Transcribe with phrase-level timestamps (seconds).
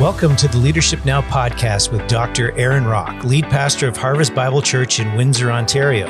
[0.00, 2.50] Welcome to the Leadership Now podcast with Dr.
[2.58, 6.08] Aaron Rock, lead pastor of Harvest Bible Church in Windsor, Ontario.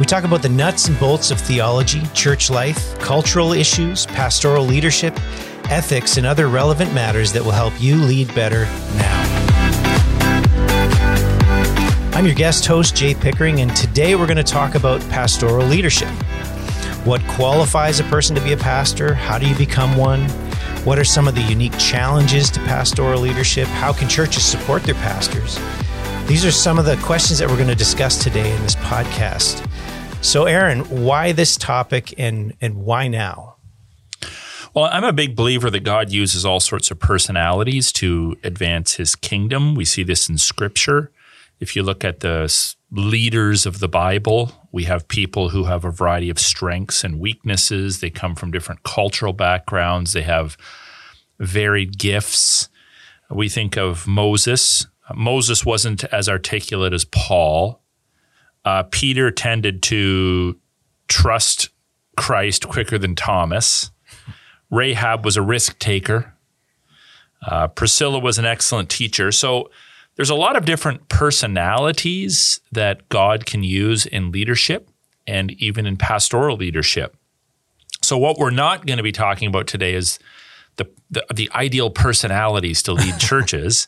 [0.00, 5.14] We talk about the nuts and bolts of theology, church life, cultural issues, pastoral leadership,
[5.68, 8.64] ethics, and other relevant matters that will help you lead better
[8.96, 9.24] now.
[12.14, 16.08] I'm your guest host, Jay Pickering, and today we're going to talk about pastoral leadership.
[17.04, 19.12] What qualifies a person to be a pastor?
[19.12, 20.26] How do you become one?
[20.84, 23.66] What are some of the unique challenges to pastoral leadership?
[23.66, 25.58] How can churches support their pastors?
[26.28, 29.66] These are some of the questions that we're going to discuss today in this podcast.
[30.22, 33.56] So, Aaron, why this topic and, and why now?
[34.72, 39.14] Well, I'm a big believer that God uses all sorts of personalities to advance his
[39.14, 39.74] kingdom.
[39.74, 41.10] We see this in scripture.
[41.60, 42.52] If you look at the
[42.90, 48.00] leaders of the Bible, we have people who have a variety of strengths and weaknesses.
[48.00, 50.56] They come from different cultural backgrounds, they have
[51.38, 52.68] varied gifts.
[53.30, 54.86] We think of Moses.
[55.14, 57.82] Moses wasn't as articulate as Paul.
[58.64, 60.58] Uh, Peter tended to
[61.08, 61.70] trust
[62.16, 63.90] Christ quicker than Thomas.
[64.70, 66.34] Rahab was a risk taker.
[67.46, 69.30] Uh, Priscilla was an excellent teacher.
[69.32, 69.70] So
[70.18, 74.90] there's a lot of different personalities that God can use in leadership
[75.28, 77.16] and even in pastoral leadership.
[78.02, 80.18] So what we're not going to be talking about today is
[80.74, 83.86] the, the, the ideal personalities to lead churches.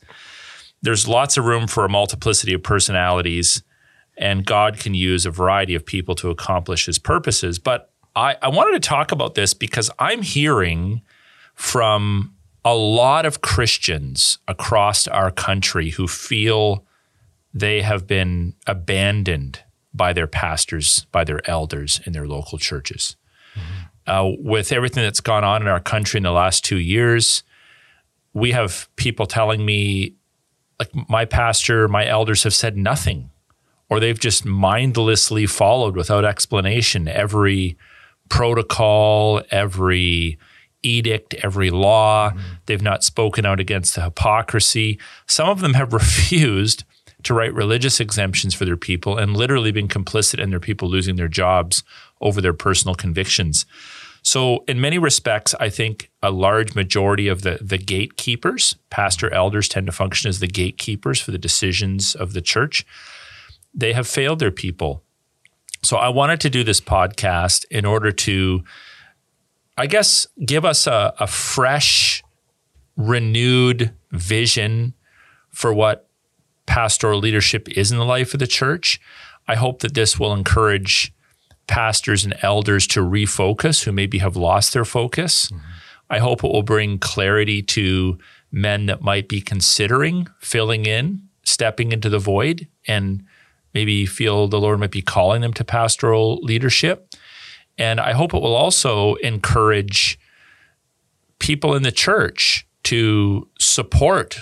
[0.81, 3.65] There's lots of room for a multiplicity of personalities,
[4.17, 7.59] and God can use a variety of people to accomplish his purposes.
[7.59, 11.03] But I, I wanted to talk about this because I'm hearing
[11.57, 16.85] from a lot of Christians across our country who feel
[17.55, 19.61] they have been abandoned
[19.93, 23.17] by their pastors, by their elders in their local churches.
[23.55, 23.87] Mm-hmm.
[24.07, 27.43] Uh, with everything that's gone on in our country in the last two years,
[28.33, 30.15] we have people telling me,
[30.79, 33.31] like, my pastor, my elders have said nothing,
[33.89, 37.77] or they've just mindlessly followed without explanation every
[38.29, 40.39] protocol, every
[40.83, 42.31] edict, every law.
[42.31, 42.41] Mm-hmm.
[42.67, 44.99] They've not spoken out against the hypocrisy.
[45.27, 46.85] Some of them have refused
[47.23, 51.17] to write religious exemptions for their people and literally been complicit in their people losing
[51.17, 51.83] their jobs
[52.21, 53.67] over their personal convictions.
[54.23, 59.69] So, in many respects, I think a large majority of the, the gatekeepers, pastor elders
[59.69, 62.85] tend to function as the gatekeepers for the decisions of the church.
[63.73, 65.03] They have failed their people.
[65.83, 68.63] So, I wanted to do this podcast in order to,
[69.81, 72.23] I guess, give us a, a fresh,
[72.97, 74.93] renewed vision
[75.49, 76.07] for what
[76.67, 79.01] pastoral leadership is in the life of the church.
[79.49, 81.15] I hope that this will encourage
[81.67, 85.47] pastors and elders to refocus who maybe have lost their focus.
[85.47, 85.65] Mm-hmm.
[86.11, 88.19] I hope it will bring clarity to
[88.53, 93.25] men that might be considering filling in, stepping into the void, and
[93.73, 97.10] maybe feel the Lord might be calling them to pastoral leadership.
[97.81, 100.19] And I hope it will also encourage
[101.39, 104.41] people in the church to support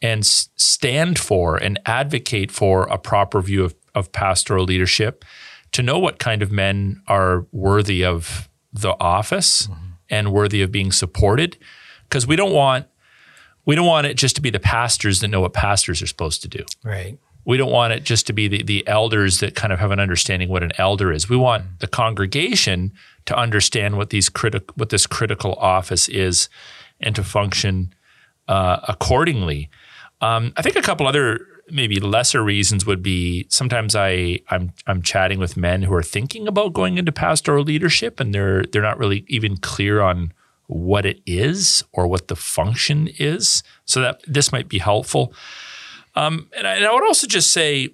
[0.00, 5.24] and stand for and advocate for a proper view of, of pastoral leadership,
[5.72, 9.86] to know what kind of men are worthy of the office mm-hmm.
[10.08, 11.58] and worthy of being supported.
[12.04, 12.86] Because we don't want
[13.66, 16.42] we don't want it just to be the pastors that know what pastors are supposed
[16.42, 16.64] to do.
[16.84, 17.18] Right.
[17.44, 20.00] We don't want it just to be the, the elders that kind of have an
[20.00, 21.28] understanding what an elder is.
[21.28, 22.92] We want the congregation
[23.26, 26.48] to understand what these critical what this critical office is
[27.00, 27.94] and to function
[28.48, 29.70] uh, accordingly.
[30.20, 35.02] Um, I think a couple other maybe lesser reasons would be sometimes I I'm I'm
[35.02, 38.98] chatting with men who are thinking about going into pastoral leadership and they're they're not
[38.98, 40.32] really even clear on
[40.66, 43.62] what it is or what the function is.
[43.86, 45.34] So that this might be helpful.
[46.14, 47.90] Um, and, I, and I would also just say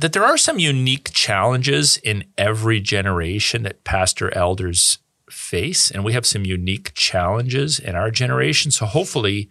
[0.00, 4.98] that there are some unique challenges in every generation that pastor elders
[5.30, 8.70] face, and we have some unique challenges in our generation.
[8.70, 9.48] So hopefully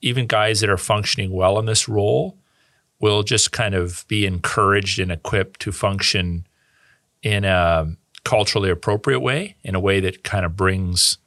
[0.00, 2.36] even guys that are functioning well in this role
[3.00, 6.46] will just kind of be encouraged and equipped to function
[7.22, 7.86] in a
[8.24, 11.18] culturally appropriate way, in a way that kind of brings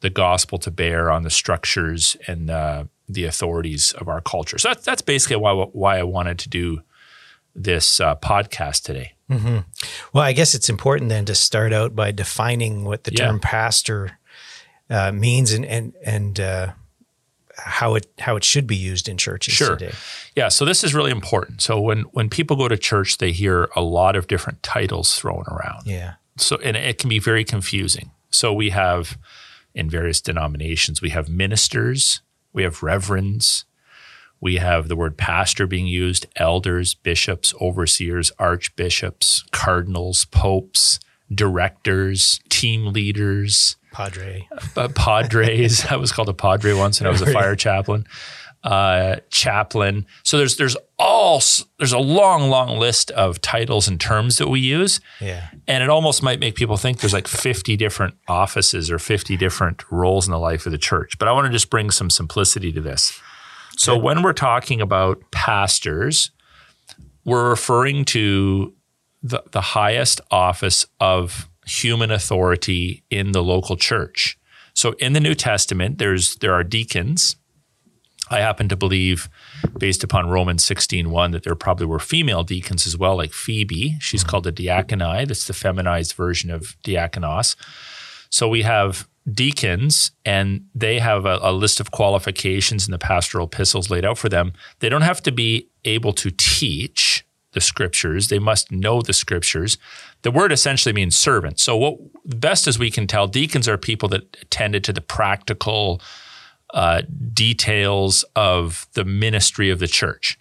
[0.00, 4.58] the gospel to bear on the structures and uh, the authorities of our culture.
[4.58, 6.82] So that's, that's basically why why I wanted to do
[7.54, 9.12] this uh, podcast today.
[9.30, 9.58] Mm-hmm.
[10.12, 13.26] Well, I guess it's important then to start out by defining what the yeah.
[13.26, 14.18] term pastor
[14.90, 16.72] uh, means and and and uh,
[17.56, 19.76] how it how it should be used in churches sure.
[19.76, 19.94] today.
[20.34, 21.62] Yeah, so this is really important.
[21.62, 25.44] So when when people go to church, they hear a lot of different titles thrown
[25.48, 25.86] around.
[25.86, 26.14] Yeah.
[26.36, 28.10] So and it can be very confusing.
[28.30, 29.16] So we have
[29.74, 32.20] in various denominations, we have ministers,
[32.54, 33.66] we have reverends,
[34.40, 41.00] we have the word pastor being used, elders, bishops, overseers, archbishops, cardinals, popes,
[41.34, 44.48] directors, team leaders, Padre.
[44.76, 45.86] uh, padres.
[45.90, 48.06] I was called a padre once, and I was a fire chaplain.
[48.64, 50.06] Uh, chaplain.
[50.22, 51.42] So there's there's all
[51.78, 55.48] there's a long long list of titles and terms that we use, Yeah.
[55.68, 59.82] and it almost might make people think there's like 50 different offices or 50 different
[59.90, 61.18] roles in the life of the church.
[61.18, 63.20] But I want to just bring some simplicity to this.
[63.76, 66.30] So when we're talking about pastors,
[67.26, 68.72] we're referring to
[69.22, 74.38] the, the highest office of human authority in the local church.
[74.72, 77.36] So in the New Testament, there's there are deacons.
[78.30, 79.28] I happen to believe,
[79.78, 83.96] based upon Romans 16.1, that there probably were female deacons as well, like Phoebe.
[84.00, 84.30] She's mm-hmm.
[84.30, 85.28] called a diaconai.
[85.28, 87.56] That's the feminized version of diakonos.
[88.30, 93.46] So we have deacons, and they have a, a list of qualifications in the pastoral
[93.46, 94.52] epistles laid out for them.
[94.80, 98.28] They don't have to be able to teach the scriptures.
[98.28, 99.78] They must know the scriptures.
[100.22, 101.60] The word essentially means servant.
[101.60, 106.00] So what best as we can tell, deacons are people that attended to the practical
[106.74, 110.36] uh, details of the ministry of the church.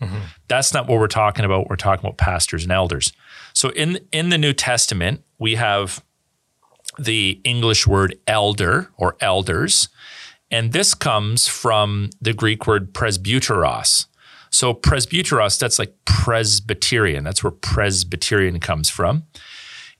[0.47, 1.69] That's not what we're talking about.
[1.69, 3.13] We're talking about pastors and elders.
[3.53, 6.03] So in in the New Testament, we have
[6.99, 9.89] the English word elder or elders,
[10.51, 14.07] and this comes from the Greek word presbyteros.
[14.49, 17.23] So presbyteros, that's like Presbyterian.
[17.23, 19.23] That's where Presbyterian comes from.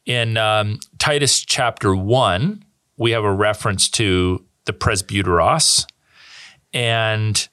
[0.05, 2.65] In um, Titus chapter one,
[2.97, 5.85] we have a reference to the presbyteros,
[6.73, 7.47] and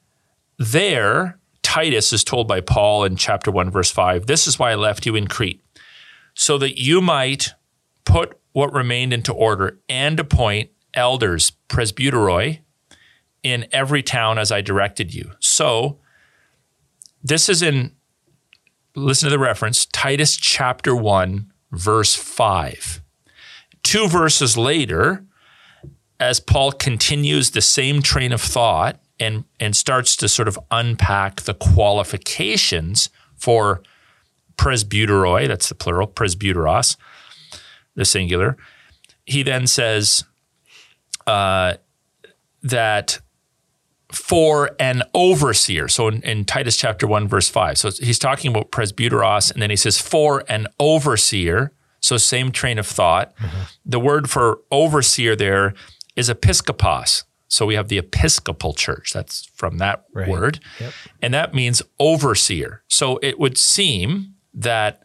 [0.59, 4.75] there Titus is told by Paul in chapter one, verse five, "This is why I
[4.75, 5.63] left you in Crete,
[6.35, 7.51] so that you might
[8.05, 12.61] put what remained into order and appoint elders, presbyteroi,
[13.43, 16.01] in every town as I directed you." So
[17.23, 17.95] this is in
[18.97, 23.01] listen to the reference Titus chapter 1 verse 5
[23.83, 25.25] two verses later
[26.19, 31.43] as Paul continues the same train of thought and and starts to sort of unpack
[31.43, 33.83] the qualifications for
[34.57, 36.97] presbyteroi that's the plural presbyteros
[37.95, 38.57] the singular
[39.25, 40.25] he then says
[41.27, 41.75] uh,
[42.63, 43.21] that
[44.13, 45.89] for an overseer.
[45.89, 47.79] So in, in, Titus chapter 1, verse 5.
[47.79, 51.73] So he's talking about presbyteros, and then he says, for an overseer.
[52.01, 53.37] So same train of thought.
[53.37, 53.61] Mm-hmm.
[53.85, 55.75] The word for overseer there
[56.17, 57.25] is episkopos.
[57.51, 59.13] So we have the Episcopal Church.
[59.13, 60.29] That's from that right.
[60.29, 60.61] word.
[60.79, 60.93] Yep.
[61.21, 62.85] And that means overseer.
[62.87, 65.03] So it would seem that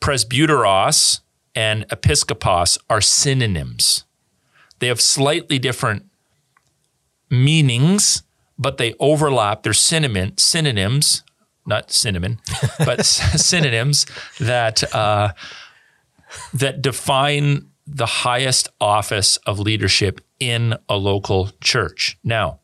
[0.00, 1.20] presbyteros
[1.54, 4.04] and episkopos are synonyms.
[4.78, 6.06] They have slightly different
[7.30, 8.22] meanings,
[8.58, 9.62] but they overlap.
[9.62, 11.22] They're synonym, synonyms,
[11.66, 12.40] not cinnamon,
[12.78, 14.06] but synonyms
[14.40, 15.32] that uh,
[16.54, 22.18] that define the highest office of leadership in a local church.
[22.22, 22.60] Now,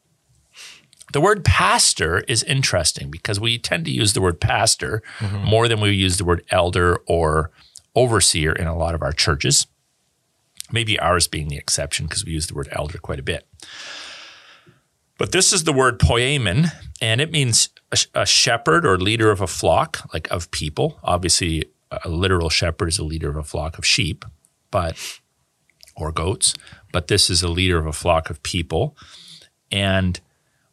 [1.12, 5.44] the word pastor is interesting because we tend to use the word pastor mm-hmm.
[5.44, 7.50] more than we use the word elder or
[7.94, 9.66] overseer in a lot of our churches.
[10.70, 13.48] Maybe ours being the exception because we use the word elder quite a bit.
[15.18, 16.68] But this is the word poimen,
[17.00, 21.00] and it means a, a, shepherd or leader of a flock, like of people.
[21.02, 21.64] Obviously,
[22.04, 24.24] a literal shepherd is a leader of a flock of sheep,
[24.70, 24.96] but
[25.98, 26.54] or goats.
[26.92, 28.96] But this is a leader of a flock of people.
[29.70, 30.20] And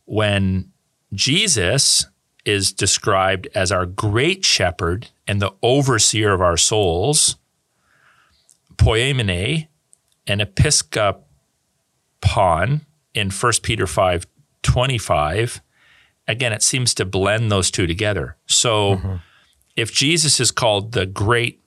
[0.05, 0.71] when
[1.13, 2.05] Jesus
[2.45, 7.37] is described as our great shepherd and the overseer of our souls,
[8.75, 9.67] poiemene
[10.27, 11.21] and episkopon
[13.13, 14.27] in 1 Peter 5
[14.61, 15.61] 25,
[16.27, 18.35] again, it seems to blend those two together.
[18.47, 19.15] So mm-hmm.
[19.75, 21.61] if Jesus is called the great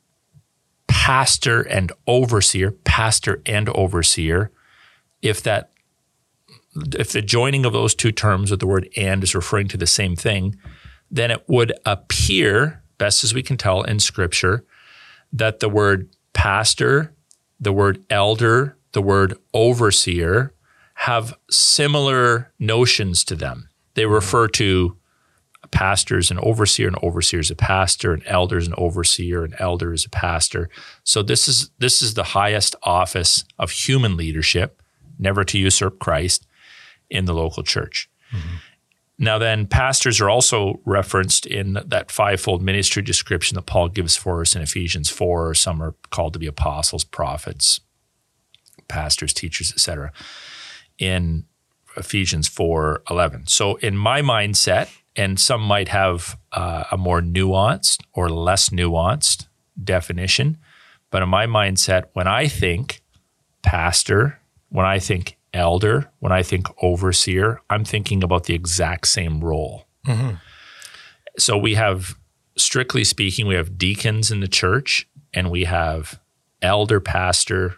[0.88, 4.50] pastor and overseer, pastor and overseer,
[5.22, 5.70] if that
[6.96, 9.86] if the joining of those two terms with the word and is referring to the
[9.86, 10.56] same thing,
[11.10, 14.64] then it would appear, best as we can tell in scripture,
[15.32, 17.12] that the word pastor,
[17.58, 20.52] the word elder, the word overseer
[20.94, 23.68] have similar notions to them.
[23.94, 24.97] They refer to
[25.70, 30.04] pastors and overseer, and overseer is a pastor, and elders and overseer, and elder is
[30.04, 30.68] a pastor.
[31.04, 34.82] So this is this is the highest office of human leadership,
[35.18, 36.46] never to usurp Christ
[37.10, 38.10] in the local church.
[38.32, 38.56] Mm-hmm.
[39.20, 44.40] Now, then, pastors are also referenced in that fivefold ministry description that Paul gives for
[44.42, 45.54] us in Ephesians 4.
[45.54, 47.80] Some are called to be apostles, prophets,
[48.86, 50.12] pastors, teachers, etc
[50.98, 51.44] in
[51.96, 53.46] Ephesians 4 11.
[53.46, 59.48] So, in my mindset, and some might have uh, a more nuanced or less nuanced
[59.82, 60.56] definition,
[61.10, 63.02] but in my mindset, when I think
[63.62, 69.40] pastor, when I think elder, when I think overseer, I'm thinking about the exact same
[69.40, 69.86] role.
[70.06, 70.36] Mm-hmm.
[71.36, 72.16] So we have,
[72.56, 76.20] strictly speaking, we have deacons in the church and we have
[76.62, 77.76] elder pastor,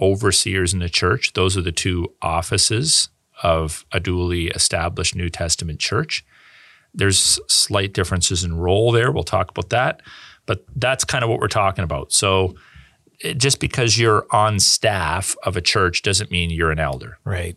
[0.00, 1.32] overseers in the church.
[1.32, 3.08] Those are the two offices
[3.42, 6.24] of a duly established New Testament church.
[6.94, 9.12] There's slight differences in role there.
[9.12, 10.02] We'll talk about that.
[10.46, 12.12] But that's kind of what we're talking about.
[12.12, 12.54] So
[13.36, 17.18] just because you're on staff of a church doesn't mean you're an elder.
[17.24, 17.56] Right.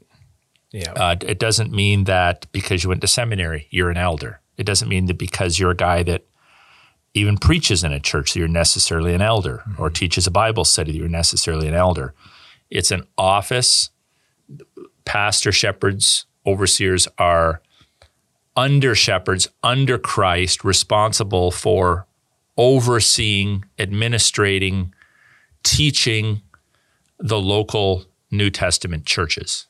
[0.71, 0.91] Yeah.
[0.93, 4.41] Uh, it doesn't mean that because you went to seminary, you're an elder.
[4.57, 6.25] It doesn't mean that because you're a guy that
[7.13, 9.81] even preaches in a church that you're necessarily an elder mm-hmm.
[9.81, 12.13] or teaches a Bible study that you're necessarily an elder.
[12.69, 13.91] It's an office.
[15.05, 17.61] Pastor, shepherds, overseers are
[18.55, 22.07] under shepherds, under Christ, responsible for
[22.57, 24.93] overseeing, administrating,
[25.63, 26.41] teaching
[27.19, 29.67] the local New Testament churches.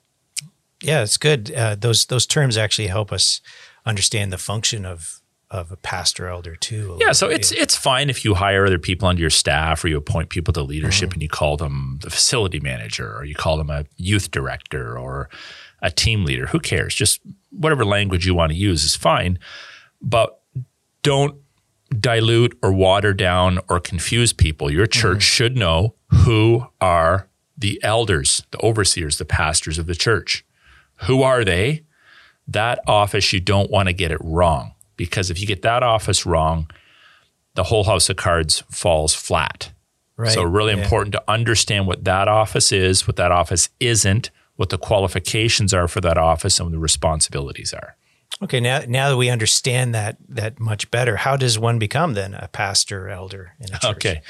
[0.82, 1.52] Yeah, it's good.
[1.54, 3.42] Uh, those those terms actually help us
[3.86, 6.98] understand the function of of a pastor elder too.
[7.00, 7.40] Yeah, so bit.
[7.40, 10.52] it's it's fine if you hire other people onto your staff or you appoint people
[10.54, 11.16] to leadership mm-hmm.
[11.16, 15.30] and you call them the facility manager or you call them a youth director or
[15.84, 16.48] a team leader.
[16.48, 16.96] Who cares?
[16.96, 17.22] Just
[17.52, 19.38] whatever language you want to use is fine,
[20.02, 20.40] but
[21.04, 21.36] don't
[22.00, 24.72] dilute or water down or confuse people.
[24.72, 25.20] Your church mm-hmm.
[25.20, 30.44] should know who are the elders, the overseers, the pastors of the church.
[31.04, 31.84] Who are they?
[32.48, 36.26] That office, you don't want to get it wrong because if you get that office
[36.26, 36.70] wrong,
[37.56, 39.72] the whole house of cards falls flat.
[40.16, 40.32] Right.
[40.32, 40.84] So, really yeah.
[40.84, 44.30] important to understand what that office is, what that office isn't,
[44.64, 47.98] what the qualifications are for that office, and what the responsibilities are.
[48.42, 52.34] Okay, now now that we understand that that much better, how does one become then
[52.34, 53.84] a pastor elder in a church?
[53.98, 54.22] Okay.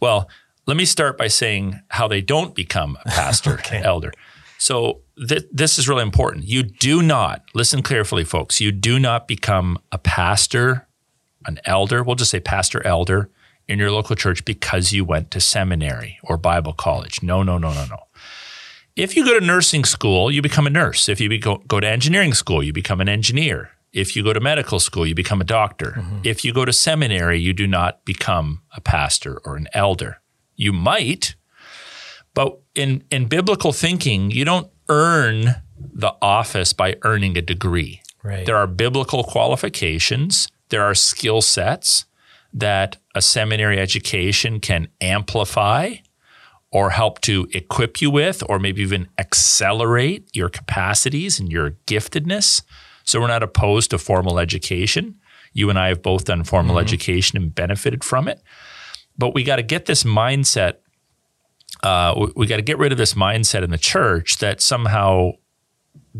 [0.00, 0.28] Well,
[0.66, 3.80] let me start by saying how they don't become a pastor okay.
[3.80, 4.12] elder.
[4.58, 6.46] So th- this is really important.
[6.46, 8.60] You do not listen carefully, folks.
[8.60, 10.88] You do not become a pastor,
[11.46, 12.02] an elder.
[12.02, 13.30] We'll just say pastor elder
[13.68, 17.22] in your local church because you went to seminary or Bible college.
[17.22, 17.98] No, no, no, no, no.
[18.98, 21.08] If you go to nursing school, you become a nurse.
[21.08, 23.70] If you go, go to engineering school, you become an engineer.
[23.92, 25.92] If you go to medical school, you become a doctor.
[25.92, 26.18] Mm-hmm.
[26.24, 30.20] If you go to seminary, you do not become a pastor or an elder.
[30.56, 31.36] You might,
[32.34, 38.02] but in, in biblical thinking, you don't earn the office by earning a degree.
[38.24, 38.44] Right.
[38.44, 42.04] There are biblical qualifications, there are skill sets
[42.52, 45.94] that a seminary education can amplify
[46.70, 52.62] or help to equip you with, or maybe even accelerate your capacities and your giftedness.
[53.04, 55.16] So we're not opposed to formal education.
[55.54, 56.84] You and I have both done formal mm-hmm.
[56.84, 58.42] education and benefited from it.
[59.16, 60.74] But we got to get this mindset.
[61.82, 65.32] Uh, we, we got to get rid of this mindset in the church that somehow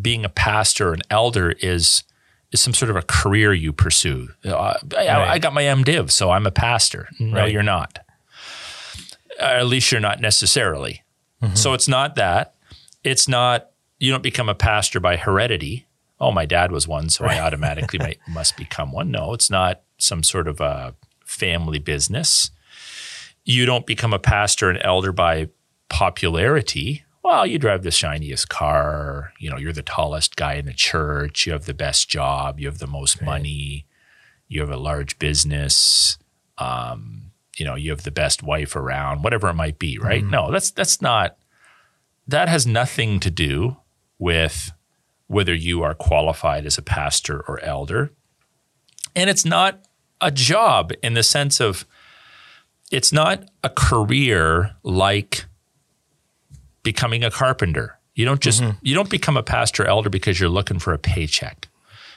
[0.01, 2.05] being a pastor, an elder, is
[2.51, 4.29] is some sort of a career you pursue.
[4.43, 5.29] Uh, I, right.
[5.29, 7.07] I, got my MDiv, so I'm a pastor.
[7.21, 7.53] No, right.
[7.53, 7.99] you're not
[9.39, 11.03] at least you're not necessarily.
[11.43, 11.55] Mm-hmm.
[11.55, 12.55] So it's not that.
[13.05, 15.87] It's not, you don't become a pastor by heredity.
[16.21, 17.39] Oh, my dad was one, so right.
[17.39, 19.11] I automatically might, must become one.
[19.11, 22.51] No, it's not some sort of a family business.
[23.45, 25.49] You don't become a pastor and elder by
[25.89, 27.05] popularity.
[27.23, 31.47] Well, you drive the shiniest car, you know, you're the tallest guy in the church,
[31.47, 33.27] you have the best job, you have the most right.
[33.27, 33.87] money,
[34.49, 36.19] you have a large business.
[36.57, 37.18] Um,
[37.59, 40.23] you know you have the best wife around, whatever it might be, right?
[40.23, 40.31] Mm.
[40.31, 41.37] No, that's that's not.
[42.27, 43.77] That has nothing to do
[44.19, 44.73] with
[45.27, 48.13] whether you are qualified as a pastor or elder,
[49.15, 49.85] and it's not
[50.21, 51.87] a job in the sense of
[52.91, 55.45] it's not a career like
[56.83, 57.99] becoming a carpenter.
[58.15, 58.79] You don't just mm-hmm.
[58.83, 61.69] you don't become a pastor elder because you're looking for a paycheck.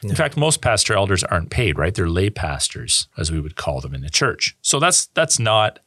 [0.04, 1.94] In fact, most pastor elders aren't paid, right?
[1.94, 4.58] They're lay pastors, as we would call them in the church.
[4.62, 5.80] So that's that's not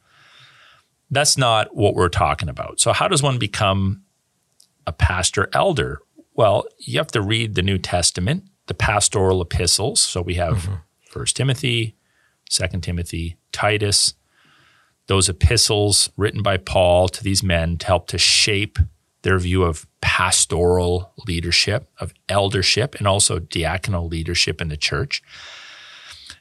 [1.11, 2.79] that's not what we're talking about.
[2.79, 4.03] So how does one become
[4.87, 5.99] a pastor elder?
[6.33, 10.01] Well, you have to read the New Testament, the pastoral epistles.
[10.01, 10.75] So we have mm-hmm.
[11.09, 11.95] First Timothy,
[12.49, 14.15] Second Timothy, Titus,
[15.07, 18.79] those epistles written by Paul to these men to help to shape
[19.25, 25.21] their view of pastoral leadership, of eldership, and also diaconal leadership in the church.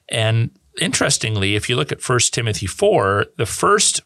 [0.09, 0.51] And
[0.81, 4.03] interestingly, if you look at 1 Timothy 4, the first,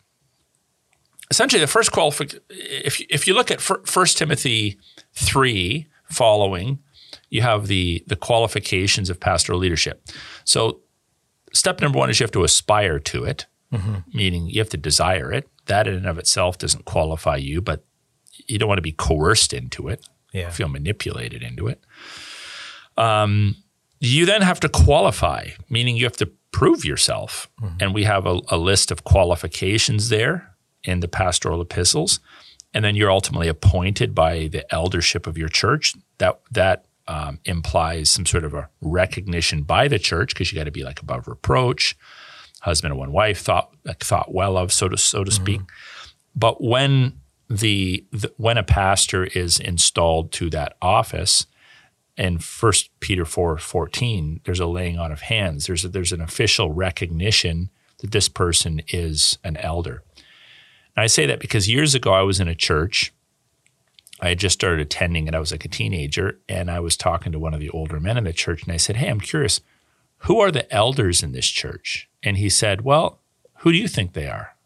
[1.31, 4.79] essentially the first qualification, if, if you look at 1 Timothy
[5.13, 6.79] 3, following,
[7.31, 10.03] you have the the qualifications of pastoral leadership.
[10.45, 10.81] So,
[11.53, 13.97] step number one is you have to aspire to it, mm-hmm.
[14.13, 15.49] meaning you have to desire it.
[15.67, 17.85] That in and of itself doesn't qualify you, but
[18.49, 20.51] you don't want to be coerced into it, Yeah.
[20.51, 21.81] feel manipulated into it.
[22.97, 23.57] Um,
[24.01, 27.49] you then have to qualify, meaning you have to prove yourself.
[27.81, 32.21] And we have a, a list of qualifications there in the pastoral epistles.
[32.75, 35.95] And then you're ultimately appointed by the eldership of your church.
[36.19, 40.65] That that um, implies some sort of a recognition by the church because you got
[40.65, 41.97] to be like above reproach,
[42.61, 45.61] husband and one wife thought like, thought well of, so to so to speak.
[46.37, 51.47] But when the, the when a pastor is installed to that office,
[52.17, 55.67] in First Peter four fourteen, there's a laying on of hands.
[55.67, 60.03] There's a, there's an official recognition that this person is an elder.
[60.97, 63.13] And I say that because years ago I was in a church.
[64.21, 67.31] I had just started attending, and I was like a teenager, and I was talking
[67.31, 69.61] to one of the older men in the church, and I said, "Hey, I'm curious,
[70.23, 73.21] who are the elders in this church?" And he said, "Well,
[73.59, 74.57] who do you think they are?"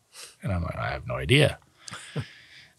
[0.43, 1.59] And I'm like, "I have no idea."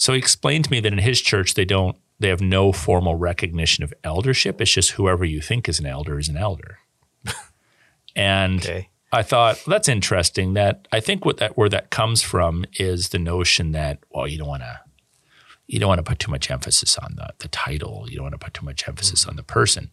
[0.04, 3.16] So he explained to me that in his church they don't they have no formal
[3.16, 4.60] recognition of eldership.
[4.60, 6.80] It's just whoever you think is an elder is an elder.
[8.14, 8.90] and Okay.
[9.14, 10.56] I thought well, that's interesting.
[10.56, 14.38] That I think what that where that comes from is the notion that well, you
[14.38, 14.82] don't want to
[15.68, 18.06] you don't want to put too much emphasis on the the title.
[18.10, 19.30] You don't want to put too much emphasis mm.
[19.30, 19.90] on the person,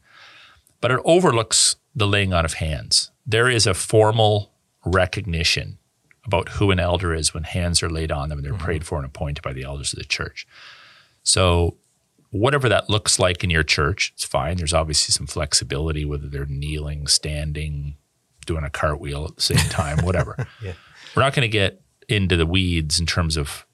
[0.80, 3.12] but it overlooks the laying on of hands.
[3.24, 4.50] There is a formal
[4.84, 5.78] recognition
[6.24, 8.64] about who an elder is when hands are laid on them and they're mm-hmm.
[8.64, 10.46] prayed for and appointed by the elders of the church.
[11.22, 11.76] So
[12.30, 14.56] whatever that looks like in your church, it's fine.
[14.56, 17.96] There's obviously some flexibility, whether they're kneeling, standing,
[18.46, 20.46] doing a cartwheel at the same time, whatever.
[20.62, 20.74] Yeah.
[21.16, 23.66] We're not going to get into the weeds in terms of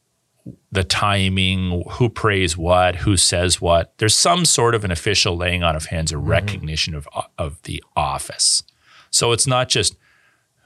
[0.70, 3.92] the timing, who prays what, who says what.
[3.98, 6.28] There's some sort of an official laying on of hands, a mm-hmm.
[6.28, 8.62] recognition of, of the office.
[9.10, 9.96] So it's not just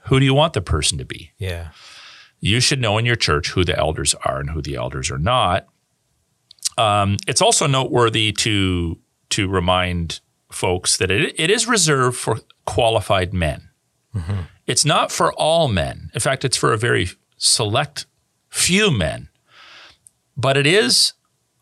[0.05, 1.31] who do you want the person to be?
[1.37, 1.69] Yeah.
[2.39, 5.19] you should know in your church who the elders are and who the elders are
[5.19, 5.67] not.
[6.77, 8.97] Um, it's also noteworthy to
[9.29, 10.19] to remind
[10.51, 13.69] folks that it, it is reserved for qualified men.
[14.67, 16.09] It's not for all men.
[16.13, 18.05] In fact, it's for a very select
[18.49, 19.29] few men.
[20.35, 21.13] But it is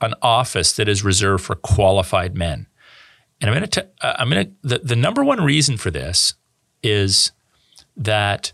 [0.01, 2.67] an office that is reserved for qualified men.
[3.41, 6.33] And I'm going to I'm going to the, the number one reason for this
[6.81, 7.31] is
[7.99, 8.53] that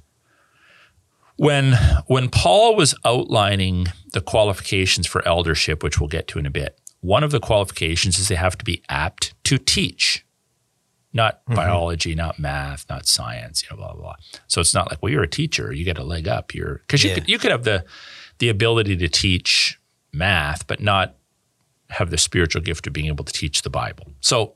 [1.38, 1.74] when
[2.08, 6.80] when Paul was outlining the qualifications for eldership, which we'll get to in a bit,
[7.02, 10.26] one of the qualifications is they have to be apt to teach,
[11.14, 11.56] not mm-hmm.
[11.56, 14.02] biology, not math, not science, you know, blah blah.
[14.02, 14.16] blah.
[14.48, 16.54] So it's not like well, you're a teacher, you get a leg up.
[16.54, 17.16] You're because you Yeah.
[17.16, 17.86] could you could have the
[18.40, 19.80] the ability to teach
[20.12, 21.16] math, but not
[21.90, 24.08] have the spiritual gift of being able to teach the Bible.
[24.22, 24.56] So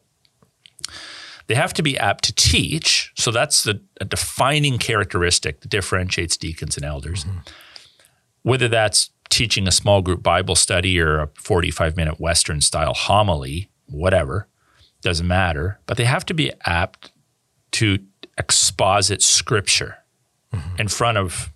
[1.50, 3.12] they have to be apt to teach.
[3.16, 7.26] So that's the a defining characteristic that differentiates deacons and elders.
[7.26, 7.40] Mm-hmm.
[8.44, 13.70] Whether that's teaching a small group Bible study or a 45 minute Western style homily,
[13.88, 14.48] whatever,
[15.02, 15.80] doesn't matter.
[15.88, 17.12] But they have to be apt
[17.72, 17.98] to
[18.38, 19.98] exposit scripture
[20.54, 20.80] mm-hmm.
[20.80, 21.52] in front of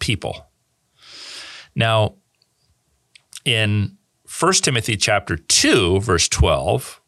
[0.00, 0.46] people.
[1.76, 2.14] Now,
[3.44, 3.96] in
[4.40, 7.00] 1 Timothy chapter 2, verse 12,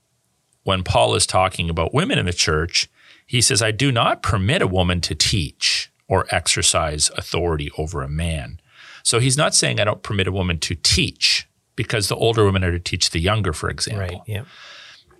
[0.69, 2.91] when Paul is talking about women in the church,
[3.25, 8.09] he says, I do not permit a woman to teach or exercise authority over a
[8.09, 8.61] man.
[9.03, 12.65] So he's not saying I don't permit a woman to teach because the older women
[12.65, 14.19] are to teach the younger, for example.
[14.19, 14.21] Right.
[14.27, 14.45] Yeah.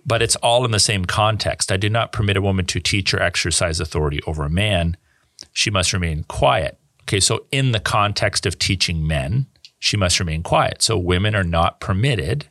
[0.05, 1.71] But it's all in the same context.
[1.71, 4.97] I do not permit a woman to teach or exercise authority over a man.
[5.51, 6.77] She must remain quiet.
[7.05, 9.47] Okay, so in the context of teaching men,
[9.79, 10.83] she must remain quiet.
[10.83, 12.45] So women are not permitted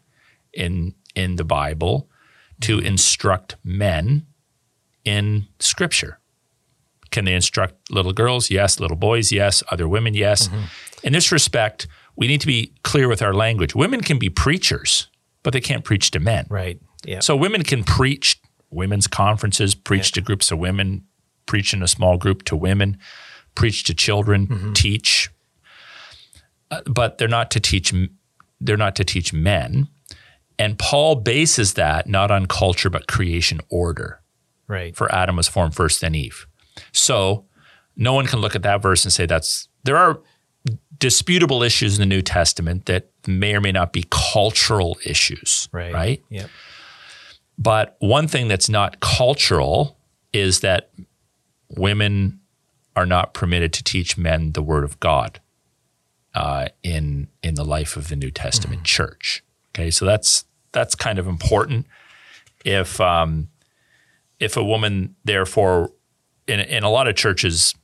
[0.52, 2.08] in in the Bible
[2.60, 4.26] to instruct men
[5.04, 6.18] in scripture.
[7.10, 8.50] Can they instruct little girls?
[8.50, 8.80] Yes.
[8.80, 9.32] Little boys?
[9.32, 9.62] Yes.
[9.70, 10.14] Other women?
[10.14, 10.48] Yes.
[11.02, 13.74] In this respect, we need to be clear with our language.
[13.74, 15.08] Women can be preachers,
[15.42, 16.46] but they can't preach to men.
[16.50, 16.78] Right.
[17.04, 17.20] Yeah.
[17.20, 18.40] So women can preach
[18.70, 21.04] women's conferences, preach to groups of women,
[21.46, 22.98] preach in a small group to women,
[23.54, 25.30] preach to children, teach,
[26.70, 27.94] Uh, but they're not to teach.
[28.60, 29.88] They're not to teach men.
[30.58, 34.20] And Paul bases that not on culture but creation order.
[34.66, 34.96] right.
[34.96, 36.46] For Adam was formed first, then Eve.
[36.92, 37.46] So
[37.96, 39.68] no one can look at that verse and say that's.
[39.84, 40.20] There are
[40.98, 45.68] disputable issues in the New Testament that may or may not be cultural issues.
[45.72, 45.94] Right.
[45.94, 46.22] Right.
[46.28, 46.46] Yeah.
[47.56, 49.98] But one thing that's not cultural
[50.32, 50.90] is that
[51.68, 52.40] women
[52.94, 55.40] are not permitted to teach men the word of God
[56.34, 59.42] uh, in in the life of the New Testament church.
[59.70, 61.86] Okay, so that's that's kind of important.
[62.64, 63.48] if um,
[64.40, 65.90] if a woman therefore
[66.46, 67.74] in in a lot of churches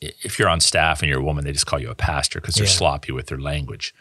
[0.00, 2.54] if you're on staff and you're a woman they just call you a pastor because
[2.56, 2.70] they're Yeah.
[2.72, 3.94] sloppy with their language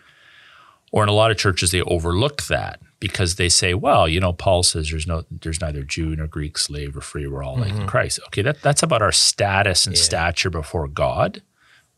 [0.92, 4.34] or in a lot of churches they overlook that because they say well you know
[4.34, 7.72] Paul says there's no there's neither Jew nor Greek slave or free we're all like
[7.74, 10.02] in Christ okay that that's about our status and Yeah.
[10.04, 11.42] stature before God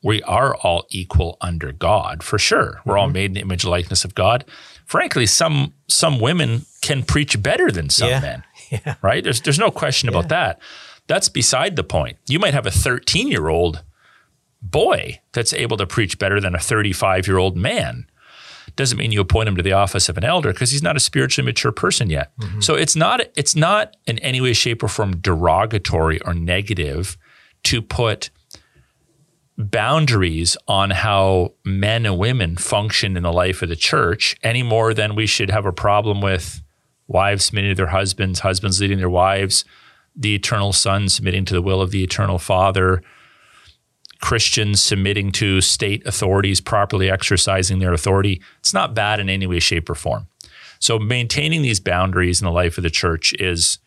[0.03, 2.79] we are all equal under God for sure.
[2.85, 4.45] We're all made in the image and likeness of God.
[4.85, 8.19] Frankly, some some women can preach better than some Yeah.
[8.19, 8.43] men.
[8.71, 8.95] Yeah.
[9.03, 9.23] Right?
[9.23, 10.59] There's there's no question about that.
[11.07, 12.17] That's beside the point.
[12.27, 13.83] You might have a 13 year old
[14.61, 18.07] boy that's able to preach better than a 35 year old man.
[18.75, 20.99] Doesn't mean you appoint him to the office of an elder because he's not a
[20.99, 22.31] spiritually mature person yet.
[22.39, 22.61] Mm-hmm.
[22.61, 27.17] So it's not it's not in any way, shape, or form derogatory or negative
[27.65, 28.31] to put
[29.57, 34.93] boundaries on how men and women function in the life of the church any more
[34.93, 36.61] than we should have a problem with
[37.07, 39.63] wives submitting to their husbands, husbands leading their wives,
[40.15, 43.01] the eternal son submitting to the will of the eternal father,
[44.21, 48.41] Christians submitting to state authorities, properly exercising their authority.
[48.59, 50.27] It's not bad in any way, shape, or form.
[50.79, 53.79] So maintaining these boundaries in the life of the church is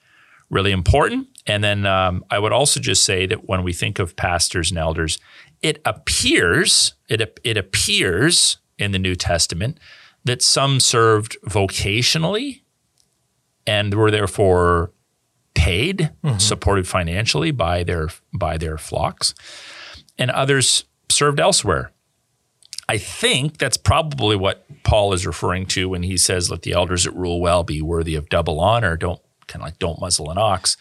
[0.50, 1.28] really important.
[1.46, 4.78] And then um, I would also just say that when we think of pastors and
[4.78, 5.18] elders,
[5.62, 9.79] it appears it it appears in the New Testament
[10.25, 12.62] that some served vocationally
[13.66, 14.92] and were therefore
[15.55, 16.38] paid, mm-hmm.
[16.38, 19.35] supported financially by their by their flocks,
[20.18, 21.92] and others served elsewhere.
[22.88, 27.05] I think that's probably what Paul is referring to when he says, "Let the elders
[27.05, 30.38] that rule well be worthy of double honor." Don't kind of like don't muzzle an
[30.38, 30.77] ox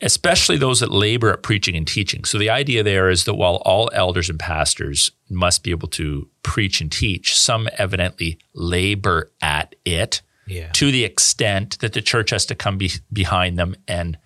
[0.00, 2.24] especially those that labor at preaching and teaching.
[2.24, 6.28] So the idea there is that while all elders and pastors must be able to
[6.42, 10.68] preach and teach, some evidently labor at it Yeah.
[10.72, 14.18] to the extent that the church has to come be- behind them and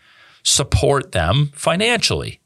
[0.43, 2.41] support them financially.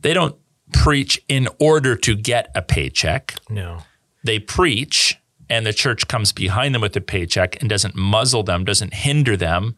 [0.00, 0.36] They don't
[0.72, 3.82] preach in order to get a paycheck No.
[4.24, 5.16] they preach
[5.48, 9.36] and the church comes behind them with a paycheck and doesn't muzzle them, doesn't hinder
[9.36, 9.76] them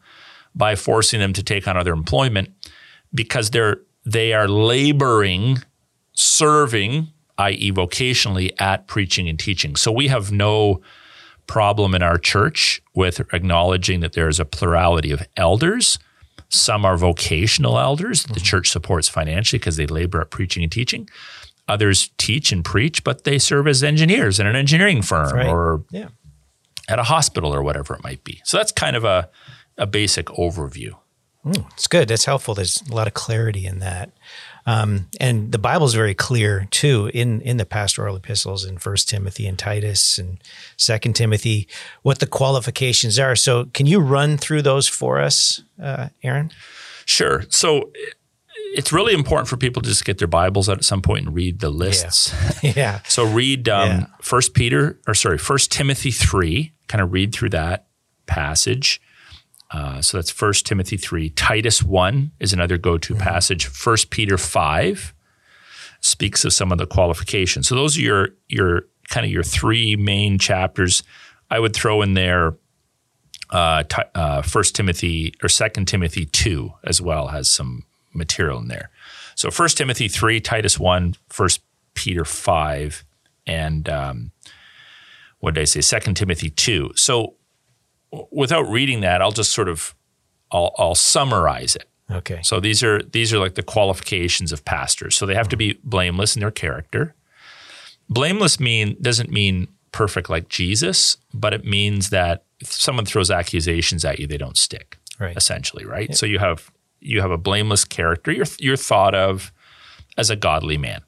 [0.53, 2.49] by forcing them to take on other employment
[3.13, 5.59] because they're they are laboring,
[6.13, 9.75] serving, i.e., vocationally at preaching and teaching.
[9.75, 10.81] So we have no
[11.47, 15.99] problem in our church with acknowledging that there is a plurality of elders.
[16.49, 18.45] Some are vocational elders that the mm-hmm.
[18.45, 21.09] church supports financially because they labor at preaching and teaching.
[21.67, 25.47] Others teach and preach, but they serve as engineers in an engineering firm Right.
[25.47, 26.09] or Yeah.
[26.89, 28.41] at a hospital or whatever it might be.
[28.43, 29.29] So that's kind of a,
[29.77, 30.91] a basic overview.
[31.45, 32.07] It's good.
[32.07, 32.53] That's helpful.
[32.53, 34.11] There's a lot of clarity in that.
[34.65, 39.45] Um, and the Bible's very clear too in in the pastoral epistles in First Timothy
[39.45, 40.37] and Titus and
[40.77, 41.67] Second Timothy
[42.01, 43.35] what the qualifications are.
[43.35, 46.51] So can you run through those for us, uh, Aaron?
[47.05, 47.43] Sure.
[47.49, 47.91] So
[48.75, 51.35] it's really important for people to just get their Bibles out at some point and
[51.35, 52.33] read the lists.
[52.63, 53.01] yeah.
[53.09, 53.81] So read Yeah.
[53.81, 56.71] um, First Peter or sorry, First Timothy three.
[56.87, 57.87] Kind of read through that
[58.27, 59.01] passage.
[59.73, 61.31] Uh, so that's First Timothy three.
[61.31, 63.65] Titus one is another go-to passage.
[63.65, 65.13] First Peter five
[65.99, 67.67] speaks of some of the qualifications.
[67.67, 71.03] So those are your your kind of your three main chapters.
[71.49, 72.55] I would throw in there
[73.49, 73.83] uh,
[74.15, 77.83] uh, First Timothy or Second Timothy two as well has some
[78.13, 78.89] material in there.
[79.35, 81.61] So First Timothy three, Titus one, First
[81.95, 83.03] Peter five,
[83.47, 84.31] and um,
[85.39, 85.81] what did I say?
[85.81, 86.91] Second Timothy two.
[86.95, 87.33] So w-
[88.31, 89.95] without reading that, I'll just sort of
[90.51, 91.89] I'll, I'll summarize it.
[92.11, 92.41] Okay.
[92.43, 95.15] So these are these are like the qualifications of pastors.
[95.15, 97.15] So they have to be blameless in their character.
[98.09, 104.03] Blameless mean doesn't mean perfect like Jesus, but it means that if someone throws accusations
[104.05, 104.97] at you, they don't stick.
[105.19, 105.35] Right.
[105.35, 106.13] Essentially, right?
[106.15, 108.31] So you have you have a blameless character.
[108.31, 109.51] You're you're thought of
[110.17, 111.01] as a godly man.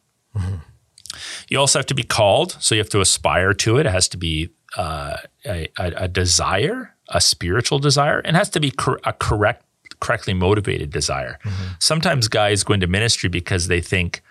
[1.49, 3.85] You also have to be called, so you have to aspire to it.
[3.85, 8.59] It has to be uh, a, a, a desire, a spiritual desire, and has to
[8.59, 9.63] be cor- a correct,
[9.99, 11.39] correctly motivated desire.
[11.79, 14.21] Sometimes guys go into ministry because they think,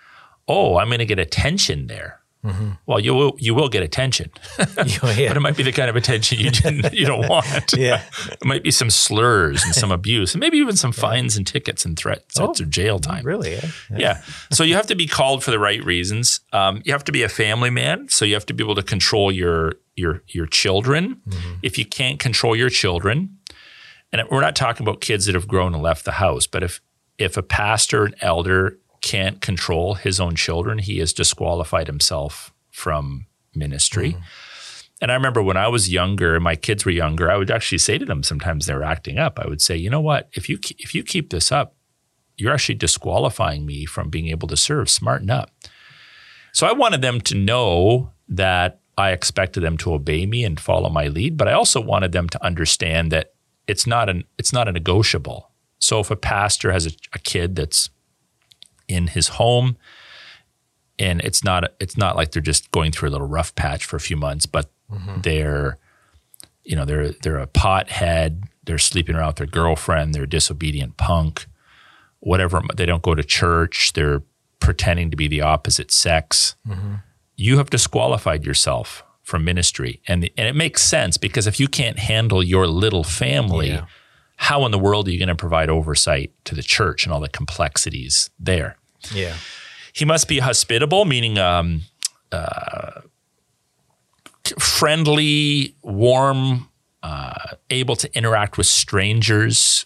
[0.47, 2.19] "Oh, I'm going to get attention there."
[2.85, 5.29] Well, you will you will get attention, yeah.
[5.29, 7.73] but it might be the kind of attention you didn't you don't want.
[7.75, 8.03] Yeah.
[8.31, 11.85] It might be some slurs and some abuse, and maybe even some fines and tickets
[11.85, 12.49] and threats Oh.
[12.49, 13.25] or jail time.
[13.25, 13.55] Really?
[13.55, 13.67] eh?
[13.97, 14.21] Yeah.
[14.51, 16.39] So you have to be called for the right reasons.
[16.53, 18.83] Um, you have to be a family man, so you have to be able to
[18.83, 21.21] control your your your children.
[21.27, 21.53] Mm-hmm.
[21.63, 23.37] If you can't control your children,
[24.11, 26.81] and we're not talking about kids that have grown and left the house, but if
[27.17, 33.27] if a pastor, an elder can't control his own children, he has disqualified himself from
[33.53, 34.13] ministry.
[34.13, 34.21] Mm-hmm.
[35.01, 37.77] And I remember when I was younger and my kids were younger, I would actually
[37.77, 39.39] say to them sometimes they were acting up.
[39.39, 40.29] I would say, you know what?
[40.33, 41.75] If you if you keep this up,
[42.37, 44.89] you're actually disqualifying me from being able to serve.
[44.89, 45.51] Smarten up.
[46.53, 50.89] So I wanted them to know that I expected them to obey me and follow
[50.89, 53.33] my lead, but I also wanted them to understand that
[53.67, 55.51] it's not an it's not a negotiable.
[55.79, 57.89] So if a pastor has a, a kid that's
[58.87, 59.77] in his home
[60.97, 63.95] and it's not it's not like they're just going through a little rough patch for
[63.95, 65.21] a few months, but mm-hmm.
[65.21, 65.77] they're
[66.63, 70.97] you know they're they're a pothead, they're sleeping around with their girlfriend, they're a disobedient
[70.97, 71.47] punk,
[72.19, 72.61] whatever.
[72.75, 74.23] They don't go to church, they're
[74.59, 76.55] pretending to be the opposite sex.
[76.67, 76.95] Mm-hmm.
[77.35, 81.67] You have disqualified yourself from ministry, and the, and it makes sense because if you
[81.67, 83.69] can't handle your little family.
[83.69, 83.85] Yeah.
[84.37, 87.21] How in the world are you going to provide oversight to the church and all
[87.21, 88.75] the complexities there?
[89.13, 89.37] Yeah.
[89.93, 91.83] He must be hospitable, meaning um,
[92.33, 92.99] uh,
[94.59, 96.69] friendly, warm,
[97.01, 99.85] uh, able to interact with strangers.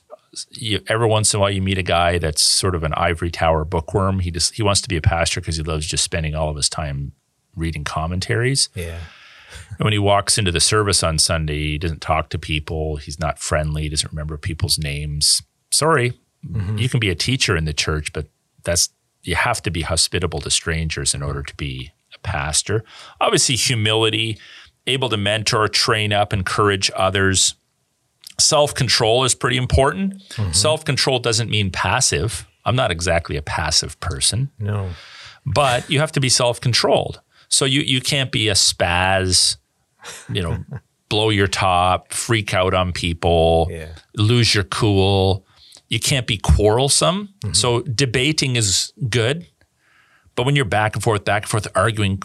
[0.52, 3.32] You, every once in a while, you meet a guy that's sort of an ivory
[3.32, 4.20] tower bookworm.
[4.20, 6.56] He just he wants to be a pastor because he loves just spending all of
[6.56, 7.14] his time
[7.60, 8.69] reading commentaries.
[8.76, 9.00] Yeah.
[9.78, 12.98] And when he walks into the service on Sunday, he doesn't talk to people.
[12.98, 13.84] He's not friendly.
[13.84, 15.41] He doesn't remember people's names.
[15.72, 16.13] Sorry,
[16.45, 16.78] mm-hmm.
[16.78, 18.28] you can be a teacher in the church, but
[18.63, 18.89] that's
[19.24, 22.84] you have to be hospitable to strangers in order to be a pastor.
[23.22, 24.38] Obviously, humility,
[24.88, 27.56] able to mentor, train up, encourage others.
[28.39, 30.19] Self control is pretty important.
[30.30, 30.52] Mm-hmm.
[30.52, 32.48] Self control doesn't mean passive.
[32.65, 34.52] I'm not exactly a passive person.
[34.60, 34.89] No.
[35.45, 37.22] But you have to be self controlled.
[37.50, 39.58] So you, you can't be a spaz,
[40.32, 40.64] you know,
[41.10, 43.90] blow your top, freak out on people, yeah.
[44.16, 45.46] lose your cool
[45.90, 47.30] you can't be quarrelsome.
[47.44, 47.54] Mm-hmm.
[47.54, 49.48] So debating is good.
[50.36, 52.22] But when you're back and forth, back and forth, arguing,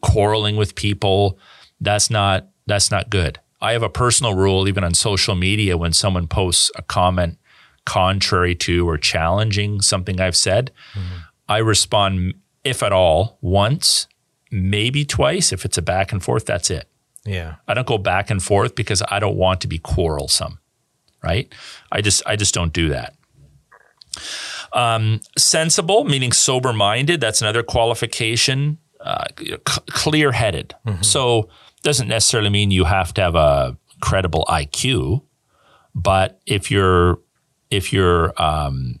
[0.00, 1.38] quarreling with people,
[1.80, 3.40] that's not that's not good.
[3.60, 7.38] I have a personal rule, even on social media, when someone posts a comment
[7.84, 11.16] contrary to or challenging something I've said, mm-hmm.
[11.48, 14.06] I respond, if at all, once,
[14.50, 15.52] maybe twice.
[15.52, 16.88] If it's a back and forth, that's it.
[17.24, 17.56] Yeah.
[17.66, 20.58] I don't go back and forth because I don't want to be quarrelsome
[21.22, 21.52] right?
[21.90, 23.14] I just I just don't do that.
[24.72, 27.20] Um, sensible, meaning sober minded.
[27.20, 28.78] That's another qualification.
[29.00, 29.56] Uh, c-
[29.90, 30.74] clear headed.
[30.86, 31.02] Mm-hmm.
[31.02, 31.48] So
[31.82, 35.22] doesn't necessarily mean you have to have a credible IQ,
[35.94, 37.20] but if you're
[37.70, 39.00] if you're um,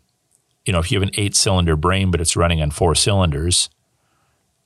[0.64, 3.68] you know if you have an eight cylinder brain but it's running on four cylinders,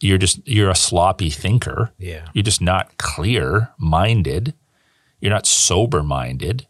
[0.02, 1.92] you're just you're a sloppy thinker.
[1.98, 4.54] Yeah, you're just not clear minded.
[5.20, 6.66] You're not sober minded